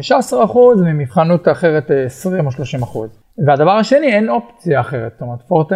ומחנות 0.56 1.48
אחרת 1.48 1.92
20 2.06 2.46
או 2.46 2.52
30%. 2.52 2.56
והדבר 3.48 3.72
השני, 3.72 4.08
אין 4.14 4.30
אופציה 4.30 4.80
אחרת, 4.80 5.12
זאת 5.12 5.22
אומרת, 5.22 5.40
פורט, 5.48 5.72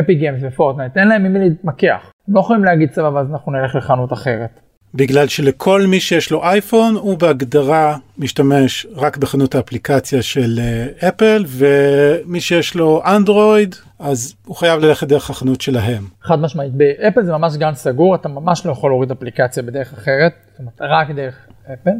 אפיק 0.00 0.14
גיימס 0.14 0.40
ופורטנייט, 0.42 0.96
אין 0.96 1.08
להם 1.08 1.22
ממי 1.22 1.38
להתמקח. 1.38 2.12
לא 2.28 2.40
יכולים 2.40 2.64
להגיד 2.64 2.92
סבבה 2.92 3.20
אז 3.20 3.30
אנחנו 3.32 3.52
נלך 3.52 3.74
לחנות 3.74 4.12
אחרת. 4.12 4.60
בגלל 4.94 5.26
שלכל 5.26 5.82
מי 5.88 6.00
שיש 6.00 6.30
לו 6.30 6.42
אייפון 6.42 6.94
הוא 6.94 7.18
בהגדרה 7.18 7.96
משתמש 8.18 8.86
רק 8.96 9.16
בחנות 9.16 9.54
האפליקציה 9.54 10.22
של 10.22 10.58
אה, 10.58 11.08
אפל 11.08 11.44
ומי 11.46 12.40
שיש 12.40 12.74
לו 12.74 13.02
אנדרואיד 13.06 13.74
אז 13.98 14.34
הוא 14.46 14.56
חייב 14.56 14.80
ללכת 14.80 15.06
דרך 15.06 15.30
החנות 15.30 15.60
שלהם. 15.60 16.04
חד 16.22 16.38
משמעית, 16.38 16.72
באפל 16.72 17.22
זה 17.22 17.32
ממש 17.32 17.56
גן 17.56 17.74
סגור, 17.74 18.14
אתה 18.14 18.28
ממש 18.28 18.66
לא 18.66 18.72
יכול 18.72 18.90
להוריד 18.90 19.10
אפליקציה 19.10 19.62
בדרך 19.62 19.92
אחרת, 19.92 20.32
זאת 20.50 20.58
אומרת 20.58 20.80
רק 20.80 21.10
דרך 21.10 21.46
אפל. 21.72 21.90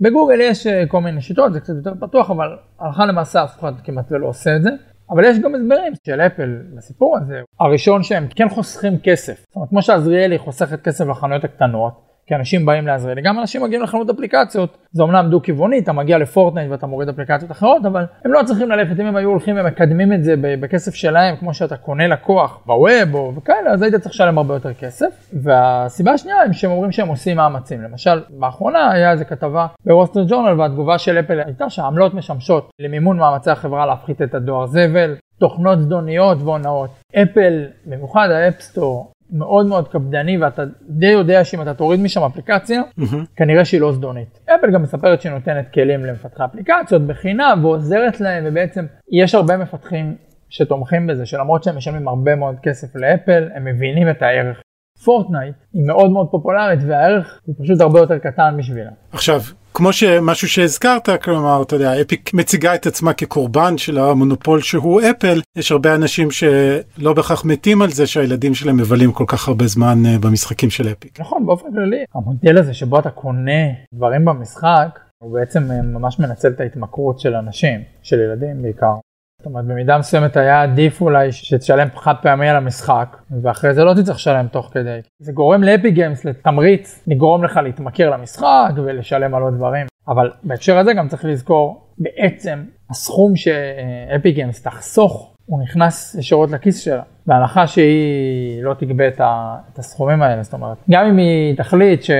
בגוגל 0.00 0.40
יש 0.40 0.66
אה, 0.66 0.86
כל 0.88 1.00
מיני 1.00 1.20
שיטות, 1.20 1.52
זה 1.52 1.60
קצת 1.60 1.74
יותר 1.76 1.92
פתוח, 2.00 2.30
אבל 2.30 2.56
הלכה 2.80 3.06
למעשה 3.06 3.44
אף 3.44 3.58
אחד 3.58 3.72
כמעט 3.84 4.12
לא 4.12 4.26
עושה 4.26 4.56
את 4.56 4.62
זה. 4.62 4.70
אבל 5.14 5.24
יש 5.24 5.38
גם 5.38 5.54
הסברים 5.54 5.92
של 6.06 6.20
אפל 6.20 6.56
לסיפור 6.76 7.16
הזה. 7.16 7.40
הראשון 7.60 8.02
שהם 8.02 8.26
כן 8.36 8.48
חוסכים 8.48 8.98
כסף. 9.02 9.44
זאת 9.46 9.56
אומרת, 9.56 9.68
כמו 9.68 9.82
שעזריאלי 9.82 10.38
חוסכת 10.38 10.82
כסף 10.82 11.06
לחנויות 11.06 11.44
הקטנות, 11.44 12.03
כי 12.26 12.34
אנשים 12.34 12.66
באים 12.66 12.86
לעזריאלי, 12.86 13.22
גם 13.22 13.38
אנשים 13.38 13.62
מגיעים 13.62 13.82
לחנות 13.82 14.10
אפליקציות, 14.10 14.76
זה 14.92 15.02
אמנם 15.02 15.30
דו 15.30 15.42
כיווני, 15.42 15.78
אתה 15.78 15.92
מגיע 15.92 16.18
לפורטנייט 16.18 16.70
ואתה 16.70 16.86
מוריד 16.86 17.08
אפליקציות 17.08 17.50
אחרות, 17.50 17.86
אבל 17.86 18.04
הם 18.24 18.32
לא 18.32 18.40
צריכים 18.44 18.70
ללכת, 18.70 19.00
אם 19.00 19.06
הם 19.06 19.16
היו 19.16 19.28
הולכים 19.28 19.56
ומקדמים 19.58 20.12
את 20.12 20.24
זה 20.24 20.34
בכסף 20.38 20.94
שלהם, 20.94 21.36
כמו 21.36 21.54
שאתה 21.54 21.76
קונה 21.76 22.06
לקוח 22.06 22.60
בווב 22.66 23.14
או 23.14 23.32
וכאלה, 23.36 23.70
אז 23.70 23.82
היית 23.82 23.94
צריך 23.94 24.14
לשלם 24.14 24.38
הרבה 24.38 24.54
יותר 24.54 24.74
כסף. 24.74 25.30
והסיבה 25.42 26.12
השנייה 26.12 26.42
הם 26.42 26.52
שהם 26.52 26.70
אומרים 26.70 26.92
שהם 26.92 27.08
עושים 27.08 27.36
מאמצים, 27.36 27.82
למשל, 27.82 28.22
באחרונה 28.30 28.90
היה 28.92 29.12
איזה 29.12 29.24
כתבה 29.24 29.66
בווסטר 29.86 30.24
ג'ורנל 30.28 30.60
והתגובה 30.60 30.98
של 30.98 31.18
אפל 31.18 31.40
הייתה 31.46 31.70
שהעמלות 31.70 32.14
משמשות 32.14 32.70
למימון 32.78 33.18
מאמצי 33.18 33.50
החברה 33.50 33.86
להפחית 33.86 34.22
את 34.22 34.34
הדואר 34.34 34.66
זבל, 34.66 35.16
תוכנות 35.40 35.80
זדוניות 35.80 36.38
והונאות. 36.42 36.90
אפל, 37.22 37.66
במיוחד 37.86 38.28
ה-App 38.30 38.67
Store, 38.67 39.12
מאוד 39.34 39.66
מאוד 39.66 39.88
קפדני 39.88 40.38
ואתה 40.38 40.62
די 40.88 41.06
יודע 41.06 41.44
שאם 41.44 41.62
אתה 41.62 41.74
תוריד 41.74 42.00
משם 42.00 42.22
אפליקציה, 42.22 42.82
mm-hmm. 42.82 43.16
כנראה 43.36 43.64
שהיא 43.64 43.80
לא 43.80 43.92
זדונית. 43.92 44.40
אפל 44.44 44.70
גם 44.74 44.82
מספרת 44.82 45.20
שהיא 45.20 45.32
נותנת 45.32 45.72
כלים 45.74 46.04
למפתחי 46.04 46.44
אפליקציות 46.44 47.02
בחינם 47.02 47.58
ועוזרת 47.62 48.20
להם 48.20 48.44
ובעצם 48.46 48.86
יש 49.12 49.34
הרבה 49.34 49.56
מפתחים 49.56 50.16
שתומכים 50.48 51.06
בזה 51.06 51.26
שלמרות 51.26 51.64
שהם 51.64 51.76
משלמים 51.76 52.08
הרבה 52.08 52.36
מאוד 52.36 52.56
כסף 52.62 52.96
לאפל 52.96 53.48
הם 53.54 53.64
מבינים 53.64 54.10
את 54.10 54.22
הערך. 54.22 54.60
פורטנייט 55.04 55.54
היא 55.72 55.86
מאוד 55.86 56.10
מאוד 56.10 56.28
פופולרית 56.30 56.80
והערך 56.86 57.40
הוא 57.44 57.54
פשוט 57.62 57.80
הרבה 57.80 57.98
יותר 58.00 58.18
קטן 58.18 58.54
בשבילה. 58.58 58.90
עכשיו 59.12 59.40
כמו 59.76 59.92
שמשהו 59.92 60.48
שהזכרת, 60.48 61.08
כלומר, 61.22 61.62
אתה 61.62 61.76
יודע, 61.76 62.00
אפיק 62.00 62.34
מציגה 62.34 62.74
את 62.74 62.86
עצמה 62.86 63.12
כקורבן 63.12 63.78
של 63.78 63.98
המונופול 63.98 64.60
שהוא 64.60 65.00
אפל, 65.10 65.40
יש 65.56 65.72
הרבה 65.72 65.94
אנשים 65.94 66.28
שלא 66.30 67.12
בהכרח 67.12 67.44
מתים 67.44 67.82
על 67.82 67.90
זה 67.90 68.06
שהילדים 68.06 68.54
שלהם 68.54 68.76
מבלים 68.76 69.12
כל 69.12 69.24
כך 69.28 69.48
הרבה 69.48 69.66
זמן 69.66 70.06
אה, 70.06 70.18
במשחקים 70.18 70.70
של 70.70 70.88
אפיק. 70.92 71.20
נכון, 71.20 71.46
באופן 71.46 71.72
כללי, 71.72 72.04
המודל 72.14 72.58
הזה 72.58 72.74
שבו 72.74 72.98
אתה 72.98 73.10
קונה 73.10 73.62
דברים 73.94 74.24
במשחק, 74.24 74.98
הוא 75.18 75.32
בעצם 75.32 75.70
אה, 75.70 75.82
ממש 75.82 76.18
מנצל 76.18 76.48
את 76.48 76.60
ההתמכרות 76.60 77.20
של 77.20 77.34
אנשים, 77.34 77.80
של 78.02 78.20
ילדים 78.20 78.62
בעיקר. 78.62 78.94
זאת 79.44 79.50
אומרת, 79.50 79.64
במידה 79.64 79.98
מסוימת 79.98 80.36
היה 80.36 80.62
עדיף 80.62 81.00
אולי 81.00 81.32
שתשלם 81.32 81.88
חד 81.96 82.14
פעמי 82.22 82.48
על 82.48 82.56
המשחק, 82.56 83.16
ואחרי 83.42 83.74
זה 83.74 83.84
לא 83.84 83.94
תצטרך 83.94 84.16
לשלם 84.16 84.46
תוך 84.52 84.70
כדי. 84.72 84.98
זה 85.18 85.32
גורם 85.32 85.62
לאפי 85.62 85.90
גיימס 85.90 86.24
לתמריץ, 86.24 87.04
לגרום 87.06 87.44
לך 87.44 87.60
להתמכר 87.64 88.10
למשחק 88.10 88.70
ולשלם 88.76 89.34
על 89.34 89.42
עוד 89.42 89.54
דברים. 89.54 89.86
אבל 90.08 90.30
בהקשר 90.42 90.78
הזה 90.78 90.94
גם 90.94 91.08
צריך 91.08 91.24
לזכור, 91.24 91.86
בעצם 91.98 92.64
הסכום 92.90 93.36
שאפי 93.36 94.32
גיימס 94.32 94.62
תחסוך, 94.62 95.32
הוא 95.46 95.62
נכנס 95.62 96.16
ישירות 96.18 96.50
לכיס 96.50 96.80
שלה. 96.80 97.02
בהנחה 97.26 97.66
שהיא 97.66 98.62
לא 98.62 98.74
תגבה 98.74 99.08
את, 99.08 99.78
הסכומים 99.78 100.22
האלה, 100.22 100.42
זאת 100.42 100.52
אומרת, 100.52 100.76
גם 100.90 101.06
אם 101.06 101.16
היא 101.16 101.56
תחליט 101.56 102.02
שהיא 102.02 102.18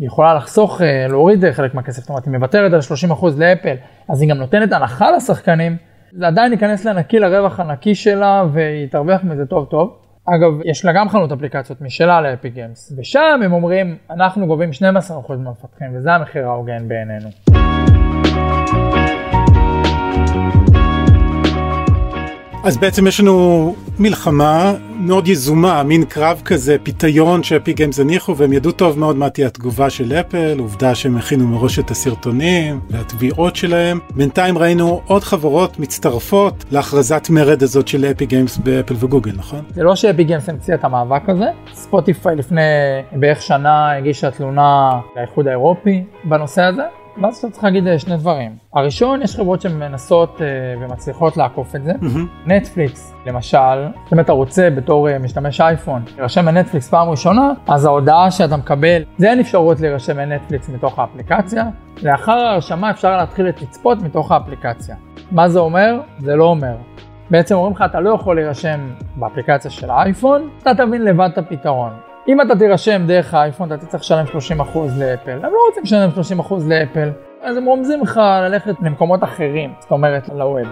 יכולה 0.00 0.34
לחסוך, 0.34 0.82
אה, 0.82 1.06
להוריד 1.08 1.50
חלק 1.52 1.74
מהכסף, 1.74 2.00
זאת 2.00 2.08
אומרת, 2.08 2.24
היא 2.26 2.32
מוותרת 2.32 2.72
על 2.72 2.80
30% 2.80 3.38
לאפל, 3.38 3.74
אז 4.08 4.22
היא 4.22 4.30
גם 4.30 4.38
נותנת 4.38 4.72
הנחה 4.72 5.10
לשחקנים, 5.10 5.76
זה 6.14 6.26
עדיין 6.26 6.52
ייכנס 6.52 6.84
לנקי 6.84 7.18
לרווח 7.18 7.60
הנקי 7.60 7.94
שלה 7.94 8.44
והיא 8.52 8.88
תרוויח 8.88 9.24
מזה 9.24 9.46
טוב 9.46 9.64
טוב. 9.64 9.96
אגב, 10.24 10.52
יש 10.64 10.84
לה 10.84 10.92
גם 10.92 11.08
חנות 11.08 11.32
אפליקציות 11.32 11.80
משלה 11.80 12.20
לאפי 12.20 12.50
גיימס, 12.50 12.92
ושם 12.98 13.40
הם 13.44 13.52
אומרים, 13.52 13.96
אנחנו 14.10 14.46
גובים 14.46 14.70
12% 14.70 15.32
מהמפתחים, 15.38 15.96
וזה 15.96 16.12
המחיר 16.12 16.46
ההוגן 16.48 16.88
בעינינו. 16.88 17.28
אז 22.64 22.76
בעצם 22.78 23.06
יש 23.06 23.20
לנו 23.20 23.74
מלחמה 23.98 24.74
מאוד 24.90 25.28
יזומה, 25.28 25.82
מין 25.82 26.04
קרב 26.04 26.42
כזה, 26.44 26.76
פיתיון 26.82 27.42
שאפי 27.42 27.72
גיימס 27.72 28.00
הניחו, 28.00 28.36
והם 28.36 28.52
ידעו 28.52 28.72
טוב 28.72 28.98
מאוד 28.98 29.16
מה 29.16 29.30
תהיה 29.30 29.46
התגובה 29.46 29.90
של 29.90 30.12
אפל, 30.12 30.58
עובדה 30.58 30.94
שהם 30.94 31.16
הכינו 31.16 31.46
מראש 31.46 31.78
את 31.78 31.90
הסרטונים 31.90 32.80
והתביעות 32.90 33.56
שלהם. 33.56 33.98
בינתיים 34.14 34.58
ראינו 34.58 35.00
עוד 35.06 35.22
חברות 35.22 35.78
מצטרפות 35.78 36.64
להכרזת 36.70 37.26
מרד 37.30 37.62
הזאת 37.62 37.88
של 37.88 38.04
אפי 38.04 38.26
גיימס 38.26 38.56
באפל 38.56 38.94
וגוגל, 38.98 39.32
נכון? 39.36 39.60
זה 39.70 39.82
לא 39.82 39.96
שאפי 39.96 40.24
גיימס 40.24 40.48
המציא 40.48 40.74
את 40.74 40.84
המאבק 40.84 41.28
הזה, 41.28 41.46
ספוטיפיי 41.74 42.36
לפני 42.36 42.62
בערך 43.12 43.42
שנה 43.42 43.92
הגישה 43.92 44.30
תלונה 44.30 44.90
לאיחוד 45.16 45.48
האירופי 45.48 46.02
בנושא 46.24 46.62
הזה. 46.62 46.82
ואז 47.22 47.36
אתה 47.36 47.50
צריך 47.50 47.64
להגיד 47.64 47.86
אה, 47.86 47.98
שני 47.98 48.16
דברים. 48.16 48.56
הראשון, 48.74 49.22
יש 49.22 49.36
חברות 49.36 49.60
שמנסות 49.60 50.38
uh, 50.38 50.42
ומצליחות 50.80 51.36
לעקוף 51.36 51.76
את 51.76 51.84
זה. 51.84 51.92
נטפליקס, 52.46 53.12
mm-hmm. 53.12 53.28
למשל, 53.28 53.86
אם 54.12 54.20
אתה 54.20 54.32
רוצה 54.32 54.70
בתור 54.70 55.08
uh, 55.08 55.18
משתמש 55.18 55.60
אייפון 55.60 56.02
להירשם 56.16 56.46
בנטפליקס 56.46 56.88
פעם 56.88 57.08
ראשונה, 57.08 57.52
אז 57.66 57.84
ההודעה 57.84 58.30
שאתה 58.30 58.56
מקבל, 58.56 59.02
זה 59.18 59.30
אין 59.30 59.40
אפשרות 59.40 59.80
להירשם 59.80 60.16
בנטפליקס 60.16 60.68
מתוך 60.68 60.98
האפליקציה. 60.98 61.64
לאחר 62.02 62.32
ההרשמה 62.32 62.90
אפשר 62.90 63.16
להתחיל 63.16 63.46
לצפות 63.46 64.02
מתוך 64.02 64.32
האפליקציה. 64.32 64.96
מה 65.30 65.48
זה 65.48 65.58
אומר? 65.58 66.00
זה 66.18 66.36
לא 66.36 66.44
אומר. 66.44 66.74
בעצם 67.30 67.54
אומרים 67.54 67.72
לך, 67.72 67.84
אתה 67.90 68.00
לא 68.00 68.10
יכול 68.10 68.36
להירשם 68.36 68.90
באפליקציה 69.16 69.70
של 69.70 69.90
האייפון, 69.90 70.48
אתה 70.62 70.74
תבין 70.74 71.04
לבד 71.04 71.28
את 71.32 71.38
הפתרון. 71.38 72.11
אם 72.28 72.40
אתה 72.40 72.56
תירשם 72.58 73.02
דרך 73.06 73.34
האייפון, 73.34 73.72
אתה 73.72 73.86
תצטרך 73.86 74.00
לשלם 74.00 74.24
30% 74.26 74.78
לאפל. 74.98 75.30
הם 75.30 75.52
לא 75.52 75.58
רוצים 75.68 75.82
לשלם 75.82 76.10
30% 76.40 76.54
לאפל, 76.68 77.10
אז 77.42 77.56
הם 77.56 77.64
רומזים 77.64 78.02
לך 78.02 78.20
ללכת 78.42 78.74
למקומות 78.82 79.24
אחרים, 79.24 79.72
זאת 79.80 79.90
אומרת, 79.90 80.28
לווב. 80.28 80.68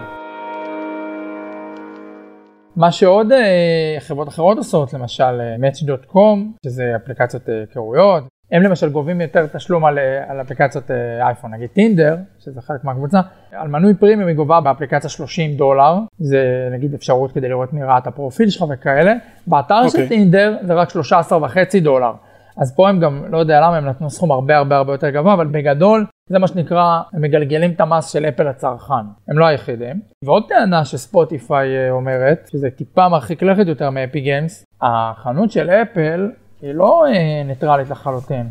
מה 2.75 2.91
שעוד 2.91 3.31
אה, 3.31 3.95
חברות 3.99 4.27
אחרות 4.27 4.57
עושות, 4.57 4.93
למשל 4.93 5.23
אה, 5.23 5.69
Match.com, 5.69 6.65
שזה 6.65 6.83
אפליקציות 6.95 7.49
היכרויות, 7.49 8.23
הם 8.51 8.61
למשל 8.61 8.89
גובים 8.89 9.21
יותר 9.21 9.47
תשלום 9.47 9.85
על, 9.85 9.99
אה, 9.99 10.31
על 10.31 10.41
אפליקציות 10.41 10.91
אה, 10.91 11.27
אייפון, 11.27 11.53
נגיד 11.53 11.69
טינדר, 11.69 12.17
שזה 12.39 12.61
חלק 12.61 12.83
מהקבוצה, 12.83 13.21
על 13.51 13.67
מנוי 13.67 13.93
פרימיום 13.93 14.27
היא 14.27 14.35
גובה 14.35 14.61
באפליקציה 14.61 15.09
30 15.09 15.53
דולר, 15.53 15.97
זה 16.19 16.69
נגיד 16.71 16.93
אפשרות 16.93 17.31
כדי 17.31 17.49
לראות 17.49 17.73
מי 17.73 17.83
ראה 17.83 17.97
את 17.97 18.07
הפרופיל 18.07 18.49
שלך 18.49 18.65
וכאלה, 18.69 19.13
באתר 19.47 19.81
okay. 19.85 19.89
של 19.89 20.01
אוקיי. 20.01 20.07
טינדר 20.07 20.57
זה 20.61 20.73
רק 20.73 20.89
13 20.89 21.43
וחצי 21.43 21.79
דולר. 21.79 22.11
אז 22.57 22.75
פה 22.75 22.89
הם 22.89 22.99
גם, 22.99 23.23
לא 23.29 23.37
יודע 23.37 23.61
למה, 23.61 23.77
הם 23.77 23.85
נתנו 23.85 24.09
סכום 24.09 24.31
הרבה 24.31 24.57
הרבה 24.57 24.77
הרבה 24.77 24.93
יותר 24.93 25.09
גבוה, 25.09 25.33
אבל 25.33 25.47
בגדול 25.47 26.05
זה 26.29 26.39
מה 26.39 26.47
שנקרא, 26.47 27.01
הם 27.13 27.21
מגלגלים 27.21 27.71
את 27.71 27.81
המס 27.81 28.11
של 28.11 28.25
אפל 28.25 28.49
לצרכן, 28.49 28.93
הם 29.27 29.37
לא 29.37 29.45
היחידים. 29.45 30.01
ועוד 30.25 30.43
טענה 30.47 30.85
שספוטיפיי 30.85 31.77
אה, 31.77 31.91
אומרת, 31.91 32.49
שזה 32.51 32.69
טיפה 32.69 33.09
מרחיק 33.09 33.43
לכת 33.43 33.67
יותר 33.67 33.89
מאפי 33.89 34.19
גיימס, 34.19 34.63
החנות 34.81 35.51
של 35.51 35.69
אפל 35.69 36.29
היא 36.61 36.73
לא 36.73 37.05
אה, 37.07 37.43
ניטרלית 37.45 37.89
לחלוטין. 37.89 38.49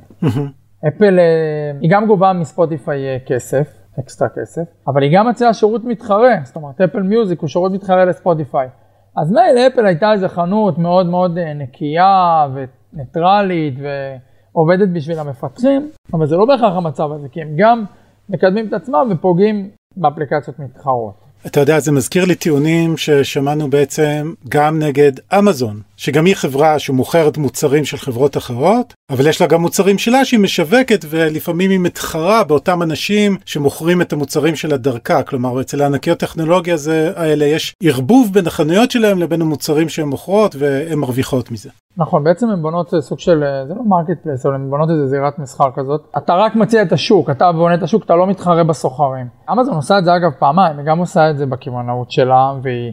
אפל, 0.89 1.19
אה, 1.19 1.79
היא 1.81 1.91
גם 1.91 2.07
גובה 2.07 2.33
מספוטיפיי 2.33 3.09
אה, 3.09 3.17
כסף, 3.27 3.73
אקסטרה 4.01 4.29
כסף, 4.29 4.63
אבל 4.87 5.03
היא 5.03 5.19
גם 5.19 5.29
מציעה 5.29 5.55
שירות 5.55 5.85
מתחרה, 5.85 6.35
זאת 6.45 6.57
אומרת 6.57 6.81
אפל 6.81 7.03
מיוזיק 7.03 7.41
הוא 7.41 7.49
שירות 7.49 7.73
מתחרה 7.73 8.05
לספוטיפיי. 8.05 8.69
אז 9.17 9.33
מילא 9.33 9.67
אפל 9.67 9.87
הייתה 9.87 10.13
איזה 10.13 10.29
חנות 10.29 10.79
מאוד 10.79 11.07
מאוד 11.07 11.39
נקייה 11.39 12.47
וניטרלית 12.55 13.75
ועובדת 13.79 14.89
בשביל 14.89 15.19
המפתחים, 15.19 15.91
אבל 16.15 16.27
זה 16.27 16.37
לא 16.37 16.45
בהכרח 16.45 16.77
המצב 16.77 17.13
הזה, 17.13 17.29
כי 17.29 17.43
הם 17.43 17.49
גם 17.57 17.85
מקדמים 18.29 18.69
את 18.69 18.73
עצמם 18.73 19.09
ופוגעים 19.11 19.71
באפליקציות 19.97 20.59
מתחרות. 20.59 21.30
אתה 21.47 21.61
יודע, 21.61 21.81
זה 21.81 21.93
מזכיר 21.93 22.25
לי 22.25 22.35
טיעונים 22.35 22.97
ששמענו 22.97 23.71
בעצם 23.71 24.33
גם 24.49 24.79
נגד 24.79 25.13
אמזון, 25.39 25.81
שגם 25.97 26.27
היא 26.27 26.35
חברה 26.35 26.79
שמוכרת 26.79 27.37
מוצרים 27.37 27.85
של 27.85 27.97
חברות 27.97 28.37
אחרות, 28.37 28.95
אבל 29.11 29.27
יש 29.27 29.41
לה 29.41 29.47
גם 29.47 29.61
מוצרים 29.61 29.99
שלה 29.99 30.25
שהיא 30.25 30.41
משווקת 30.41 31.05
ולפעמים 31.09 31.71
היא 31.71 31.79
מתחרה 31.79 32.45
באותם 32.45 32.83
אנשים 32.83 33.37
שמוכרים 33.47 34.03
את 34.03 34.13
המוצרים 34.13 34.57
שלה 34.57 34.77
דרכה. 34.77 35.23
כלומר, 35.23 35.61
אצל 35.61 35.83
הענקיות 35.83 36.19
טכנולוגיה 36.19 36.77
זה, 36.77 37.13
האלה 37.17 37.45
יש 37.45 37.75
ערבוב 37.83 38.33
בין 38.33 38.47
החנויות 38.47 38.91
שלהם 38.91 39.19
לבין 39.19 39.43
המוצרים 39.43 39.89
שהן 39.89 40.09
מוכרות 40.09 40.57
והן 40.59 40.99
מרוויחות 40.99 41.51
מזה. 41.51 41.71
נכון, 42.01 42.25
בעצם 42.25 42.51
הן 42.51 42.63
בונות 42.63 42.95
סוג 43.01 43.19
של, 43.19 43.45
זה 43.69 43.75
לא 43.75 43.83
marketplace, 43.87 44.47
אבל 44.47 44.55
הן 44.55 44.71
בונות 44.71 44.91
איזה 44.91 45.07
זירת 45.07 45.39
מסחר 45.39 45.71
כזאת. 45.75 46.07
אתה 46.17 46.35
רק 46.35 46.57
מציע 46.57 46.83
את 46.83 46.93
השוק, 46.93 47.31
אתה 47.31 47.53
בונה 47.53 47.75
את 47.75 47.83
השוק, 47.83 48.05
אתה 48.05 48.17
לא 48.17 48.27
מתחרה 48.27 48.65
בסוחרים. 48.65 49.27
אמזון 49.53 49.75
עושה 49.75 49.99
את 49.99 50.05
זה 50.05 50.17
אגב 50.17 50.31
פעמיים, 50.39 50.79
היא 50.79 50.87
גם 50.87 50.99
עושה 50.99 51.31
את 51.31 51.39
זה 51.39 51.47
בקמעונאות 51.47 52.11
שלה, 52.11 52.53
והיא 52.63 52.93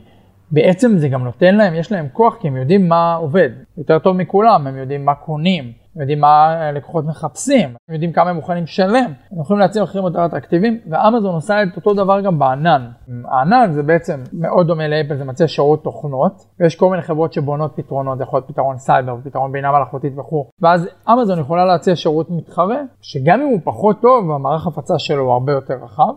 בעצם 0.51 0.97
זה 0.97 1.09
גם 1.09 1.23
נותן 1.23 1.55
להם, 1.55 1.73
יש 1.73 1.91
להם 1.91 2.07
כוח 2.13 2.35
כי 2.39 2.47
הם 2.47 2.57
יודעים 2.57 2.89
מה 2.89 3.15
עובד. 3.15 3.49
יותר 3.77 3.99
טוב 3.99 4.17
מכולם, 4.17 4.67
הם 4.67 4.77
יודעים 4.77 5.05
מה 5.05 5.15
קונים, 5.15 5.71
הם 5.95 6.01
יודעים 6.01 6.21
מה 6.21 6.71
לקוחות 6.71 7.05
מחפשים, 7.05 7.69
הם 7.89 7.93
יודעים 7.93 8.11
כמה 8.13 8.29
הם 8.29 8.35
מוכנים 8.35 8.63
לשלם, 8.63 9.13
הם 9.31 9.41
יכולים 9.41 9.59
להציע 9.59 9.83
מחירים 9.83 10.05
יותר 10.07 10.25
אטרקטיביים, 10.25 10.79
ואמזון 10.89 11.35
עושה 11.35 11.63
את 11.63 11.75
אותו 11.75 11.93
דבר 11.93 12.21
גם 12.21 12.39
בענן. 12.39 12.89
הענן 13.25 13.71
זה 13.71 13.83
בעצם 13.83 14.23
מאוד 14.33 14.67
דומה 14.67 14.87
לאפל, 14.87 15.15
זה 15.15 15.25
מציע 15.25 15.47
שירות 15.47 15.83
תוכנות, 15.83 16.45
ויש 16.59 16.75
כל 16.75 16.89
מיני 16.89 17.01
חברות 17.01 17.33
שבונות 17.33 17.73
פתרונות, 17.75 18.17
זה 18.17 18.23
יכול 18.23 18.37
להיות 18.37 18.47
פתרון 18.47 18.77
סייבר, 18.77 19.15
פתרון 19.23 19.51
בינה 19.51 19.71
מלאכותית 19.71 20.13
וכו', 20.17 20.49
ואז 20.61 20.89
אמזון 21.13 21.39
יכולה 21.39 21.65
להציע 21.65 21.95
שירות 21.95 22.29
מתחרה, 22.29 22.81
שגם 23.01 23.41
אם 23.41 23.47
הוא 23.47 23.59
פחות 23.63 24.01
טוב, 24.01 24.31
המערך 24.31 24.67
הפצה 24.67 24.99
שלו 24.99 25.23
הוא 25.23 25.33
הרבה 25.33 25.51
יותר 25.51 25.73
רחב, 25.83 26.13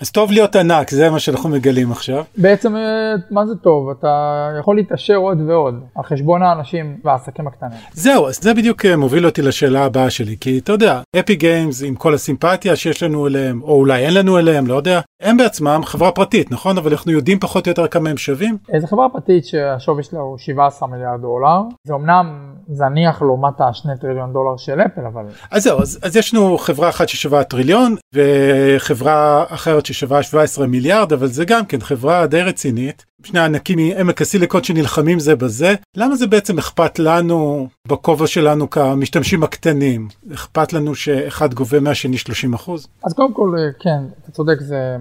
אז 0.00 0.10
טוב 0.10 0.32
להיות 0.32 0.56
ענק, 0.56 0.90
זה 0.90 1.10
מה 1.10 1.18
שאנחנו 1.18 1.48
מגלים 1.48 1.92
עכשיו. 1.92 2.24
בעצם, 2.36 2.76
אה, 2.76 2.82
מה 3.30 3.46
זה 3.46 3.54
טוב? 3.56 3.90
אתה 3.90 4.48
יכול 4.60 4.76
להתעשר 4.76 5.14
עוד 5.14 5.40
ועוד, 5.48 5.74
על 5.94 6.04
חשבון 6.04 6.42
האנשים 6.42 6.96
והעסקים 7.04 7.46
הקטנים. 7.46 7.78
זהו, 7.92 8.28
אז 8.28 8.38
זה 8.42 8.54
בדיוק 8.54 8.86
אה, 8.86 8.96
מוביל 8.96 9.26
אותי 9.26 9.42
לשאלה 9.42 9.84
הבאה 9.84 10.10
שלי, 10.10 10.36
כי 10.40 10.58
אתה 10.58 10.72
יודע, 10.72 11.00
אפי 11.20 11.34
גיימס 11.34 11.82
עם 11.82 11.94
כל 11.94 12.14
הסימפתיה 12.14 12.76
שיש 12.76 13.02
לנו 13.02 13.26
אליהם, 13.26 13.62
או 13.62 13.74
אולי 13.74 14.06
אין 14.06 14.14
לנו 14.14 14.38
אליהם, 14.38 14.66
לא 14.66 14.74
יודע, 14.74 15.00
הם 15.22 15.36
בעצמם 15.36 15.80
חברה 15.84 16.12
פרטית, 16.12 16.50
נכון? 16.50 16.78
אבל 16.78 16.90
אנחנו 16.90 17.12
יודעים 17.12 17.38
פחות 17.38 17.66
או 17.66 17.70
יותר 17.70 17.86
כמה 17.86 18.10
הם 18.10 18.16
שווים? 18.16 18.56
זו 18.78 18.86
חברה 18.86 19.08
פרטית 19.08 19.46
שהשווי 19.46 20.02
שלה 20.02 20.20
הוא 20.20 20.38
17 20.38 20.88
מיליארד 20.88 21.20
דולר, 21.20 21.62
זה 21.84 21.94
אמנם 21.94 22.54
זניח 22.68 23.22
לעומת 23.22 23.60
השני 23.60 23.92
טריליון 24.00 24.32
דולר 24.32 24.56
של 24.56 24.80
אפל, 24.80 25.06
אבל... 25.12 25.22
אז 25.50 25.62
זהו, 25.62 25.80
אז, 25.80 25.98
אז 26.02 26.16
יש 26.16 26.34
לנו 26.34 26.58
חברה 26.58 26.88
אחת 26.88 27.08
ששווה 27.08 27.44
טריליון, 27.44 27.96
וחברה 28.14 29.44
אחרת 29.48 29.86
ששווה 29.92 30.22
17 30.22 30.66
מיליארד, 30.66 31.12
אבל 31.12 31.26
זה 31.26 31.44
גם 31.44 31.64
כן 31.64 31.80
חברה 31.80 32.26
די 32.26 32.42
רצינית. 32.42 33.04
שני 33.22 33.40
ענקים 33.40 33.78
מעמק 33.78 34.22
הסיליקון 34.22 34.62
שנלחמים 34.62 35.18
זה 35.18 35.36
בזה. 35.36 35.74
למה 35.96 36.16
זה 36.16 36.26
בעצם 36.26 36.58
אכפת 36.58 36.98
לנו 36.98 37.68
בכובע 37.88 38.26
שלנו 38.26 38.70
כמשתמשים 38.70 39.42
הקטנים? 39.42 40.08
אכפת 40.34 40.72
לנו 40.72 40.94
שאחד 40.94 41.54
גובה 41.54 41.80
מהשני 41.80 42.16
30 42.16 42.54
אחוז? 42.54 42.88
אז 43.04 43.14
קודם 43.14 43.34
כל, 43.34 43.54
כן, 43.80 43.98
אתה 44.22 44.32
צודק, 44.32 44.60
זה 44.60 44.96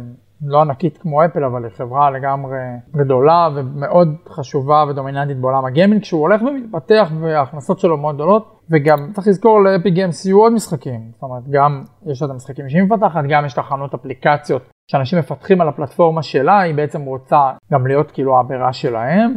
לא 0.46 0.62
ענקית 0.62 0.98
כמו 0.98 1.26
אפל, 1.26 1.44
אבל 1.44 1.64
היא 1.64 1.72
חברה 1.78 2.12
לגמרי 2.12 2.58
גדולה 2.96 3.50
ומאוד 3.56 4.08
חשובה 4.30 4.86
ודומיננטית 4.90 5.38
בעולם 5.38 5.66
הגיימינג, 5.66 6.02
כשהוא 6.02 6.22
הולך 6.22 6.42
ומתפתח 6.42 7.12
וההכנסות 7.22 7.80
שלו 7.80 7.98
מאוד 7.98 8.16
גדולות. 8.16 8.60
וגם 8.72 9.12
צריך 9.14 9.28
לזכור 9.28 9.64
לאפי 9.64 9.92
גיימס 9.92 10.26
יהיו 10.26 10.42
עוד 10.42 10.54
משחקים, 10.54 11.02
זאת 11.14 11.24
אומרת 11.24 11.44
גם 11.50 11.84
יש 12.06 12.24
את 12.24 12.30
המשחקים 12.30 12.70
שהיא 12.70 12.84
מפתחת, 12.84 13.24
גם 13.30 13.46
יש 13.46 13.58
לה 13.58 13.64
חנות 13.64 13.94
אפליקציות 13.94 14.62
שאנשים 14.92 15.20
מפתחים 15.20 15.62
על 15.62 15.70
הפלטפורמה 15.70 16.24
שלה, 16.24 16.60
היא 16.60 16.76
בעצם 16.76 17.02
רוצה 17.02 17.52
גם 17.72 17.88
להיות 17.88 18.12
כאילו 18.12 18.40
הבירה 18.40 18.74
שלהם 18.74 19.34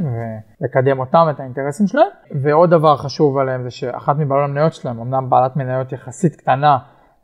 ולקדם 0.60 0.98
אותם 0.98 1.24
ואת 1.26 1.40
האינטרסים 1.40 1.86
שלהם. 1.86 2.06
ועוד 2.42 2.70
דבר 2.70 2.96
חשוב 2.96 3.38
עליהם 3.38 3.62
זה 3.62 3.70
שאחת 3.70 4.16
מבעלי 4.18 4.44
המניות 4.44 4.74
שלהם, 4.74 5.00
אמנם 5.00 5.30
בעלת 5.30 5.56
מניות 5.56 5.92
יחסית 5.92 6.36
קטנה, 6.36 6.78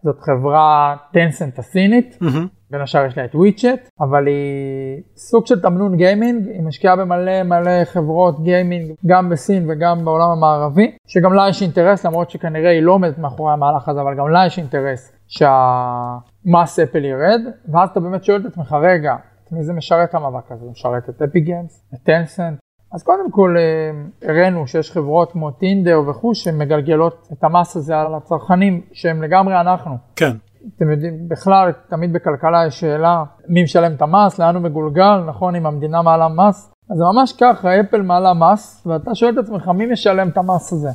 זאת 0.04 0.20
חברה 0.20 0.96
טנסנט 1.12 1.58
הסינית, 1.58 2.18
mm-hmm. 2.22 2.48
בין 2.70 2.80
השאר 2.80 3.06
יש 3.06 3.18
לה 3.18 3.24
את 3.24 3.34
וויצ'ט, 3.34 3.88
אבל 4.00 4.26
היא 4.26 5.02
סוג 5.16 5.46
של 5.46 5.60
תמנון 5.60 5.96
גיימינג, 5.96 6.48
היא 6.48 6.62
משקיעה 6.62 6.96
במלא 6.96 7.42
מלא 7.42 7.84
חברות 7.84 8.42
גיימינג, 8.42 8.92
גם 9.06 9.28
בסין 9.28 9.70
וגם 9.70 10.04
בעולם 10.04 10.30
המערבי, 10.30 10.96
שגם 11.06 11.32
לה 11.32 11.48
יש 11.48 11.62
אינטרס, 11.62 12.06
למרות 12.06 12.30
שכנראה 12.30 12.70
היא 12.70 12.82
לא 12.82 12.92
עומדת 12.92 13.18
מאחורי 13.18 13.52
המהלך 13.52 13.88
הזה, 13.88 14.00
אבל 14.00 14.14
גם 14.14 14.28
לה 14.28 14.46
יש 14.46 14.58
אינטרס 14.58 15.17
שהמס 15.28 16.78
אפל 16.78 17.04
ירד, 17.04 17.40
ואז 17.72 17.88
אתה 17.88 18.00
באמת 18.00 18.24
שואל 18.24 18.40
את 18.40 18.46
עצמך, 18.46 18.76
רגע, 18.82 19.16
את 19.44 19.52
מי 19.52 19.62
זה 19.62 19.72
משרת 19.72 20.14
המאבק 20.14 20.52
הזה? 20.52 20.64
זה 20.64 20.70
משרת 20.70 21.08
את 21.08 21.22
אפי 21.22 21.40
גיימס, 21.40 21.84
את 21.94 21.98
טנסנט, 22.02 22.58
אז 22.92 23.02
קודם 23.02 23.30
כל 23.30 23.56
אה, 23.58 24.28
הראינו 24.28 24.66
שיש 24.66 24.90
חברות 24.90 25.32
כמו 25.32 25.50
טינדר 25.50 26.00
וכו' 26.08 26.34
שמגלגלות 26.34 27.28
את 27.32 27.44
המס 27.44 27.76
הזה 27.76 28.00
על 28.00 28.14
הצרכנים 28.14 28.80
שהם 28.92 29.22
לגמרי 29.22 29.60
אנחנו. 29.60 29.96
כן. 30.16 30.36
אתם 30.76 30.90
יודעים, 30.90 31.28
בכלל, 31.28 31.72
תמיד 31.88 32.12
בכלכלה 32.12 32.66
יש 32.66 32.80
שאלה 32.80 33.24
מי 33.48 33.62
משלם 33.62 33.92
את 33.92 34.02
המס, 34.02 34.38
לאן 34.38 34.54
הוא 34.54 34.62
מגולגל, 34.62 35.24
נכון, 35.26 35.54
אם 35.54 35.66
המדינה 35.66 36.02
מעלה 36.02 36.28
מס. 36.28 36.72
אז 36.90 36.96
זה 36.98 37.04
ממש 37.04 37.32
ככה, 37.40 37.80
אפל 37.80 38.02
מעלה 38.02 38.34
מס, 38.34 38.86
ואתה 38.86 39.14
שואל 39.14 39.32
את 39.32 39.38
עצמך 39.38 39.68
מי 39.68 39.86
משלם 39.86 40.28
את 40.28 40.36
המס 40.36 40.72
הזה. 40.72 40.88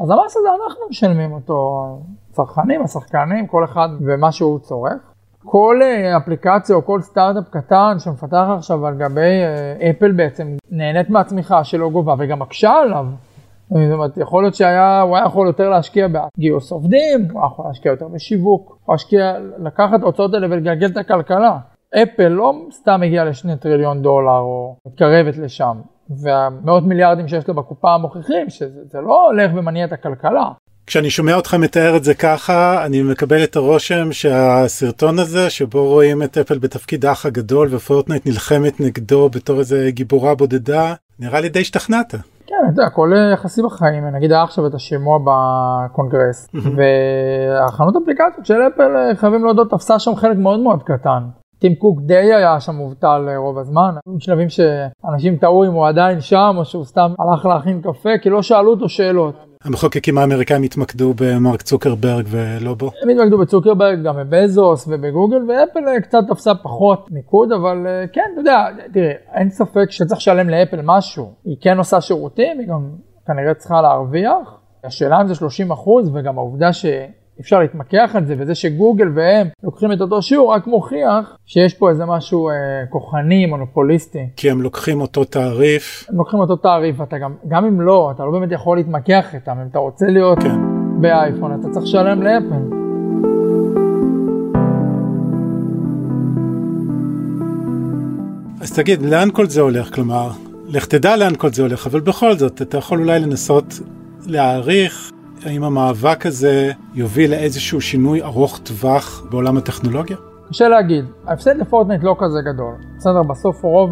אז 0.00 0.10
המס 0.10 0.36
הזה 0.36 0.48
אנחנו 0.48 0.80
משלמים 0.90 1.32
אותו, 1.32 1.84
צרכנים, 2.32 2.82
השחקנים, 2.82 3.46
כל 3.46 3.64
אחד 3.64 3.88
ומה 4.00 4.32
שהוא 4.32 4.58
צורך. 4.58 5.12
כל 5.44 5.80
אה, 5.82 6.16
אפליקציה 6.16 6.76
או 6.76 6.84
כל 6.84 7.00
סטארט-אפ 7.00 7.48
קטן 7.50 7.98
שמפתח 7.98 8.46
עכשיו 8.56 8.86
על 8.86 8.94
גבי 8.94 9.20
אה, 9.20 9.90
אפל 9.90 10.12
בעצם 10.12 10.56
נהנית 10.70 11.10
מהצמיחה 11.10 11.64
שלא 11.64 11.90
גובה 11.90 12.14
וגם 12.18 12.38
מקשה 12.38 12.72
עליו. 12.72 13.06
זאת 13.70 13.92
אומרת, 13.92 14.16
יכול 14.16 14.42
להיות 14.42 14.54
שהיה, 14.54 15.00
הוא 15.00 15.16
היה 15.16 15.26
יכול 15.26 15.46
יותר 15.46 15.68
להשקיע 15.68 16.06
בגיוס 16.08 16.72
עובדים, 16.72 17.28
הוא 17.32 17.40
היה 17.40 17.46
יכול 17.46 17.64
להשקיע 17.68 17.92
יותר 17.92 18.08
בשיווק, 18.08 18.78
או 18.88 18.92
להשקיע, 18.92 19.34
לקחת 19.58 19.94
את 19.94 20.02
ההוצאות 20.02 20.34
האלה 20.34 20.46
ולגלגל 20.50 20.86
את 20.86 20.96
הכלכלה. 20.96 21.58
אפל 22.02 22.28
לא 22.28 22.54
סתם 22.70 23.02
הגיעה 23.02 23.24
לשני 23.24 23.56
טריליון 23.56 24.02
דולר 24.02 24.38
או 24.38 24.76
מתקרבת 24.86 25.36
לשם, 25.36 25.80
והמאות 26.22 26.84
מיליארדים 26.84 27.28
שיש 27.28 27.48
לו 27.48 27.54
בקופה 27.54 27.98
מוכיחים 27.98 28.50
שזה 28.50 29.00
לא 29.00 29.26
הולך 29.26 29.50
ומניע 29.54 29.84
את 29.84 29.92
הכלכלה. 29.92 30.50
כשאני 30.90 31.10
שומע 31.10 31.34
אותך 31.34 31.54
מתאר 31.54 31.96
את 31.96 32.04
זה 32.04 32.14
ככה, 32.14 32.86
אני 32.86 33.02
מקבל 33.02 33.44
את 33.44 33.56
הרושם 33.56 34.12
שהסרטון 34.12 35.18
הזה, 35.18 35.50
שבו 35.50 35.88
רואים 35.88 36.22
את 36.22 36.38
אפל 36.38 36.58
בתפקיד 36.58 37.04
האח 37.04 37.26
הגדול 37.26 37.68
ופורטנייט 37.70 38.26
נלחמת 38.26 38.80
נגדו 38.80 39.28
בתור 39.28 39.58
איזה 39.58 39.90
גיבורה 39.90 40.34
בודדה, 40.34 40.94
נראה 41.18 41.40
לי 41.40 41.48
די 41.48 41.60
השתכנעת. 41.60 42.10
כן, 42.46 42.54
אתה 42.64 42.72
יודע, 42.72 42.86
הכל 42.86 43.10
יחסי 43.34 43.62
בחיים, 43.62 44.04
נגיד 44.04 44.32
היה 44.32 44.42
עכשיו 44.42 44.66
את 44.66 44.74
השימוע 44.74 45.18
בקונגרס, 45.18 46.48
והחנות 46.76 47.94
אפליקציות 48.02 48.46
של 48.46 48.54
אפל, 48.74 49.14
חייבים 49.16 49.44
להודות, 49.44 49.70
תפסה 49.70 49.98
שם 49.98 50.16
חלק 50.16 50.36
מאוד 50.36 50.60
מאוד 50.60 50.82
קטן. 50.82 51.22
טים 51.58 51.74
קוק 51.74 52.00
די 52.06 52.34
היה 52.34 52.60
שם 52.60 52.74
מובטל 52.74 53.28
רוב 53.36 53.58
הזמן, 53.58 53.94
היו 54.06 54.20
שלבים 54.20 54.48
שאנשים 54.48 55.36
טעו 55.36 55.64
אם 55.64 55.72
הוא 55.72 55.88
עדיין 55.88 56.20
שם 56.20 56.54
או 56.56 56.64
שהוא 56.64 56.84
סתם 56.84 57.12
הלך 57.18 57.46
להכין 57.46 57.80
קפה 57.80 58.10
כי 58.22 58.30
לא 58.30 58.42
שאלו 58.42 58.70
אותו 58.70 58.88
שאלות. 58.88 59.49
המחוקקים 59.64 60.18
האמריקאים 60.18 60.62
התמקדו 60.62 61.14
במרק 61.16 61.62
צוקרברג 61.62 62.26
ולא 62.28 62.74
בו? 62.74 62.90
הם 63.02 63.08
התמקדו 63.08 63.38
בצוקרברג, 63.38 64.02
גם 64.02 64.14
בבזוס 64.16 64.88
ובגוגל, 64.88 65.36
ואפל 65.36 66.00
קצת 66.02 66.18
תפסה 66.28 66.54
פחות 66.54 67.06
מיקוד, 67.10 67.52
אבל 67.52 67.86
אה, 67.86 68.04
כן, 68.12 68.30
אתה 68.32 68.40
יודע, 68.40 68.66
תראה, 68.92 69.12
אין 69.34 69.50
ספק 69.50 69.90
שצריך 69.90 70.18
לשלם 70.18 70.48
לאפל 70.48 70.80
משהו. 70.84 71.32
היא 71.44 71.56
כן 71.60 71.78
עושה 71.78 72.00
שירותים, 72.00 72.58
היא 72.58 72.68
גם 72.68 72.90
כנראה 73.26 73.54
צריכה 73.54 73.82
להרוויח. 73.82 74.60
השאלה 74.84 75.20
אם 75.20 75.28
זה 75.28 75.34
30 75.34 75.72
אחוז, 75.72 76.10
וגם 76.14 76.38
העובדה 76.38 76.72
ש... 76.72 76.86
אפשר 77.40 77.60
להתמקח 77.60 78.10
על 78.14 78.24
זה, 78.24 78.34
וזה 78.38 78.54
שגוגל 78.54 79.08
והם 79.14 79.46
לוקחים 79.62 79.92
את 79.92 80.00
אותו 80.00 80.22
שיעור 80.22 80.52
רק 80.52 80.66
מוכיח 80.66 81.36
שיש 81.46 81.74
פה 81.74 81.90
איזה 81.90 82.06
משהו 82.06 82.48
אה, 82.48 82.54
כוחני, 82.88 83.46
מונופוליסטי. 83.46 84.26
כי 84.36 84.50
הם 84.50 84.62
לוקחים 84.62 85.00
אותו 85.00 85.24
תעריף. 85.24 86.06
הם 86.08 86.16
לוקחים 86.16 86.40
אותו 86.40 86.56
תעריף, 86.56 87.00
ואתה 87.00 87.18
גם, 87.18 87.34
גם 87.48 87.64
אם 87.64 87.80
לא, 87.80 88.12
אתה 88.14 88.24
לא 88.24 88.30
באמת 88.30 88.52
יכול 88.52 88.76
להתמקח 88.76 89.34
איתם, 89.34 89.56
אם 89.62 89.66
אתה 89.70 89.78
רוצה 89.78 90.06
להיות 90.06 90.38
כן. 90.38 90.56
באייפון, 91.00 91.60
אתה 91.60 91.68
צריך 91.70 91.84
לשלם 91.84 92.22
לאפל. 92.22 92.80
אז 98.60 98.72
תגיד, 98.72 99.02
לאן 99.02 99.28
כל 99.32 99.46
זה 99.46 99.60
הולך? 99.60 99.94
כלומר, 99.94 100.30
לך 100.68 100.86
תדע 100.86 101.16
לאן 101.16 101.34
כל 101.36 101.48
זה 101.48 101.62
הולך, 101.62 101.86
אבל 101.86 102.00
בכל 102.00 102.36
זאת, 102.36 102.62
אתה 102.62 102.78
יכול 102.78 103.00
אולי 103.00 103.20
לנסות 103.20 103.80
להעריך 104.26 105.10
האם 105.46 105.64
המאבק 105.64 106.26
הזה 106.26 106.72
יוביל 106.94 107.30
לאיזשהו 107.30 107.80
שינוי 107.80 108.22
ארוך 108.22 108.58
טווח 108.58 109.22
בעולם 109.30 109.56
הטכנולוגיה? 109.56 110.16
קשה 110.48 110.68
להגיד, 110.68 111.04
ההפסד 111.26 111.56
לפורטנייט 111.56 112.02
לא 112.02 112.16
כזה 112.18 112.38
גדול. 112.52 112.74
בסדר, 112.96 113.22
בסוף 113.22 113.62
רוב 113.62 113.90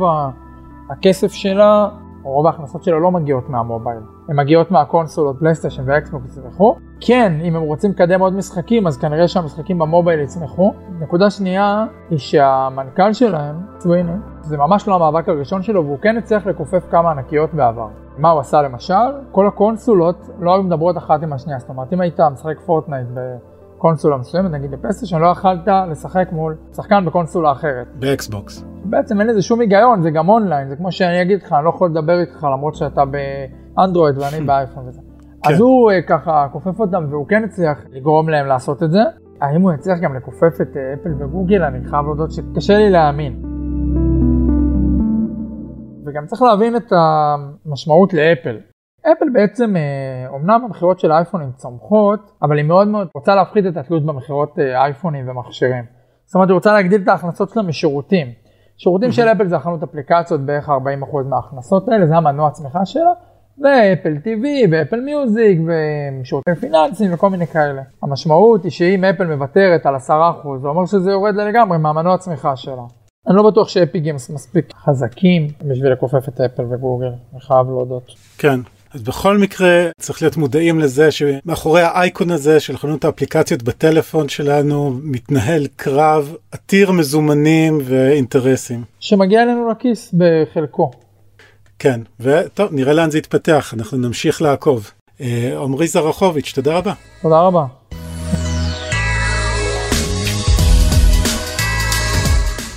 הכסף 0.90 1.32
שלה, 1.32 1.88
או 2.24 2.30
רוב 2.30 2.46
ההכנסות 2.46 2.84
שלה 2.84 2.98
לא 2.98 3.10
מגיעות 3.10 3.50
מהמובייל. 3.50 3.98
הן 4.28 4.36
מגיעות 4.36 4.70
מהקונסולות, 4.70 5.38
פלייסטיישן 5.38 5.82
ואקסבוקס 5.86 6.38
וכו'. 6.48 6.74
כן, 7.00 7.32
אם 7.44 7.56
הם 7.56 7.62
רוצים 7.62 7.90
לקדם 7.90 8.20
עוד 8.20 8.34
משחקים, 8.34 8.86
אז 8.86 8.96
כנראה 8.96 9.28
שהמשחקים 9.28 9.78
במובייל 9.78 10.20
יצמחו. 10.20 10.74
נקודה 11.00 11.30
שנייה 11.30 11.86
היא 12.10 12.18
שהמנכ"ל 12.18 13.12
שלהם, 13.12 13.56
סוויני, 13.80 14.12
זה 14.48 14.56
ממש 14.56 14.88
לא 14.88 14.94
המאבק 14.94 15.28
הראשון 15.28 15.62
שלו, 15.62 15.84
והוא 15.84 15.98
כן 15.98 16.16
הצליח 16.16 16.46
לכופף 16.46 16.84
כמה 16.90 17.10
ענקיות 17.10 17.54
בעבר. 17.54 17.88
מה 18.18 18.30
הוא 18.30 18.40
עשה 18.40 18.62
למשל? 18.62 18.94
כל 19.32 19.46
הקונסולות 19.46 20.30
לא 20.40 20.54
היו 20.54 20.62
מדברות 20.62 20.96
אחת 20.96 21.22
עם 21.22 21.32
השנייה, 21.32 21.58
זאת 21.58 21.68
אומרת 21.68 21.92
אם 21.92 22.00
היית 22.00 22.20
משחק 22.20 22.60
פורטנייט 22.66 23.06
בקונסולה 23.14 24.16
מסוימת, 24.16 24.50
נגיד 24.50 24.70
בפלייסטיישן, 24.70 25.18
לא 25.18 25.26
יכלת 25.26 25.68
לשחק 25.90 26.28
מול 26.32 26.56
שחקן 26.76 27.04
בקונסולה 27.04 27.52
אחרת. 27.52 27.86
באקסבוקס. 27.98 28.64
בעצם 28.84 29.20
אין 29.20 29.28
לזה 29.28 29.42
שום 29.42 29.60
היגיון, 29.60 30.02
זה 30.02 30.10
גם 30.10 30.28
אונליין, 30.28 30.68
זה 30.68 30.76
כמו 30.76 30.92
שאני 30.92 31.22
אגיד 31.22 31.42
לך, 31.42 31.52
אני 31.52 31.64
לא 31.64 31.70
יכול 31.70 31.90
לדבר 31.90 32.20
איתך 32.20 32.44
למרות 32.44 32.74
שאתה 32.74 33.02
באנדרואיד 33.04 34.18
ואני 34.18 34.40
באייפון 34.46 34.88
וזה. 34.88 35.00
כן. 35.42 35.52
אז 35.52 35.60
הוא 35.60 35.90
אה, 35.90 36.02
ככה 36.02 36.46
כופף 36.52 36.80
אותם 36.80 37.04
והוא 37.10 37.26
כן 37.28 37.44
הצליח 37.44 37.78
לגרום 37.90 38.28
להם 38.28 38.46
לעשות 38.46 38.82
את 38.82 38.90
זה. 38.90 39.02
האם 39.40 39.62
הוא 39.62 39.72
יצליח 39.72 39.98
גם 39.98 40.16
לכופף 40.16 40.60
את 40.62 40.76
אה, 40.76 40.94
אפל 40.94 41.10
וגוגל? 41.18 41.62
אני 41.62 41.78
חייב 41.90 42.04
להודות 42.04 42.32
שקשה 42.32 42.78
לי 42.78 42.90
להאמין. 42.90 43.57
וגם 46.08 46.26
צריך 46.26 46.42
להבין 46.42 46.76
את 46.76 46.92
המשמעות 46.92 48.14
לאפל. 48.14 48.56
אפל 49.00 49.26
בעצם, 49.32 49.74
אומנם 50.28 50.60
המכירות 50.64 51.00
של 51.00 51.12
האייפונים 51.12 51.52
צומחות, 51.56 52.20
אבל 52.42 52.56
היא 52.56 52.64
מאוד 52.64 52.88
מאוד 52.88 53.08
רוצה 53.14 53.34
להפחית 53.34 53.66
את 53.66 53.76
התלות 53.76 54.06
במכירות 54.06 54.58
אייפונים 54.58 55.28
ומכשירים. 55.28 55.84
זאת 56.24 56.34
אומרת, 56.34 56.48
היא 56.48 56.54
רוצה 56.54 56.72
להגדיל 56.72 57.02
את 57.02 57.08
ההכנסות 57.08 57.50
שלה 57.50 57.62
משירותים. 57.62 58.26
שירותים 58.76 59.12
של 59.12 59.28
אפל 59.28 59.46
זה 59.46 59.56
החנות 59.56 59.82
אפליקציות, 59.82 60.40
בערך 60.40 60.68
40% 60.68 60.72
מההכנסות 61.28 61.88
האלה, 61.88 62.06
זה 62.06 62.16
המנוע 62.16 62.48
הצמיחה 62.48 62.86
שלה, 62.86 63.10
ואפל 63.58 64.16
TV, 64.24 64.68
ואפל 64.72 65.00
מיוזיק, 65.00 65.58
ושירותים 66.20 66.54
פיננסיים 66.54 67.14
וכל 67.14 67.30
מיני 67.30 67.46
כאלה. 67.46 67.82
המשמעות 68.02 68.64
היא 68.64 68.70
שאם 68.70 69.04
אפל 69.04 69.26
מוותרת 69.26 69.86
על 69.86 69.96
10%, 69.96 69.98
זה 70.62 70.68
אומר 70.68 70.86
שזה 70.86 71.10
יורד 71.10 71.34
לגמרי 71.34 71.78
מהמנוע 71.78 72.14
הצמיחה 72.14 72.56
שלה. 72.56 72.82
אני 73.26 73.36
לא 73.36 73.50
בטוח 73.50 73.68
שאפי 73.68 74.00
גיימס 74.00 74.30
מספיק 74.30 74.72
חזקים 74.84 75.48
בשביל 75.62 75.92
לכופף 75.92 76.28
את 76.28 76.40
אפל 76.40 76.62
וגוגל, 76.62 77.06
אני 77.32 77.40
חייב 77.40 77.66
להודות. 77.66 78.12
כן, 78.38 78.60
אז 78.94 79.02
בכל 79.02 79.38
מקרה 79.38 79.88
צריך 80.00 80.22
להיות 80.22 80.36
מודעים 80.36 80.78
לזה 80.78 81.10
שמאחורי 81.10 81.82
האייקון 81.82 82.30
הזה 82.30 82.60
של 82.60 82.76
חנות 82.76 83.04
האפליקציות 83.04 83.62
בטלפון 83.62 84.28
שלנו 84.28 84.90
מתנהל 85.02 85.66
קרב 85.76 86.36
עתיר 86.52 86.92
מזומנים 86.92 87.78
ואינטרסים. 87.84 88.84
שמגיע 89.00 89.42
אלינו 89.42 89.70
לכיס 89.70 90.14
בחלקו. 90.18 90.90
כן, 91.78 92.00
וטוב, 92.20 92.72
נראה 92.72 92.92
לאן 92.92 93.10
זה 93.10 93.18
יתפתח, 93.18 93.74
אנחנו 93.74 93.98
נמשיך 93.98 94.42
לעקוב. 94.42 94.90
אה, 95.20 95.58
עמרי 95.62 95.86
זרחוביץ', 95.86 96.52
תודה 96.54 96.76
רבה. 96.78 96.92
תודה 97.22 97.40
רבה. 97.40 97.64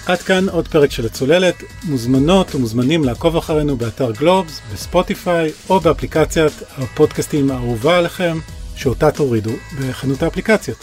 עד 0.05 0.21
כאן 0.21 0.49
עוד 0.49 0.67
פרק 0.67 0.91
של 0.91 1.05
הצוללת, 1.05 1.63
מוזמנות 1.83 2.55
ומוזמנים 2.55 3.03
לעקוב 3.03 3.37
אחרינו 3.37 3.77
באתר 3.77 4.11
גלובס, 4.11 4.61
בספוטיפיי 4.73 5.51
או 5.69 5.79
באפליקציית 5.79 6.53
הפודקאסטים 6.77 7.51
האהובה 7.51 7.97
עליכם, 7.97 8.37
שאותה 8.75 9.11
תורידו 9.11 9.51
בחנות 9.79 10.23
האפליקציות. 10.23 10.77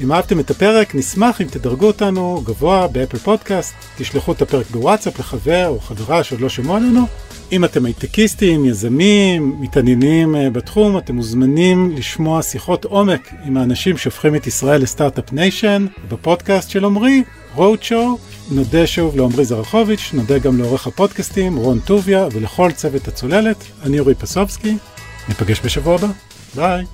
אם 0.00 0.12
אהבתם 0.12 0.40
את 0.40 0.50
הפרק, 0.50 0.94
נשמח 0.94 1.40
אם 1.40 1.46
תדרגו 1.46 1.86
אותנו 1.86 2.42
גבוה 2.44 2.88
באפל 2.88 3.18
פודקאסט, 3.18 3.74
תשלחו 3.96 4.32
את 4.32 4.42
הפרק 4.42 4.66
בוואטסאפ 4.70 5.18
לחבר 5.18 5.68
או 5.68 5.80
חברה 5.80 6.24
שעוד 6.24 6.40
לא 6.40 6.48
שמעו 6.48 6.76
עלינו. 6.76 7.06
אם 7.52 7.64
אתם 7.64 7.84
הייטקיסטים, 7.84 8.64
יזמים, 8.64 9.56
מתעניינים 9.60 10.36
אה, 10.36 10.50
בתחום, 10.50 10.98
אתם 10.98 11.14
מוזמנים 11.14 11.96
לשמוע 11.96 12.42
שיחות 12.42 12.84
עומק 12.84 13.32
עם 13.44 13.56
האנשים 13.56 13.96
שהופכים 13.96 14.34
את 14.34 14.46
ישראל 14.46 14.82
ל-Start-Up 14.82 15.32
Nation 15.32 15.86
בפודקאסט 16.08 16.70
של 16.70 16.84
עמרי, 16.84 17.22
Show. 17.80 18.18
נודה 18.50 18.86
שוב 18.86 19.16
לעמרי 19.16 19.44
זרחוביץ', 19.44 20.10
נודה 20.12 20.38
גם 20.38 20.58
לעורך 20.58 20.86
הפודקאסטים 20.86 21.56
רון 21.56 21.78
טוביה 21.80 22.26
ולכל 22.32 22.72
צוות 22.72 23.08
הצוללת, 23.08 23.64
אני 23.82 23.98
אורי 24.00 24.14
פסובסקי, 24.14 24.76
ניפגש 25.28 25.60
בשבוע 25.64 25.94
הבא, 25.94 26.08
ביי. 26.54 26.84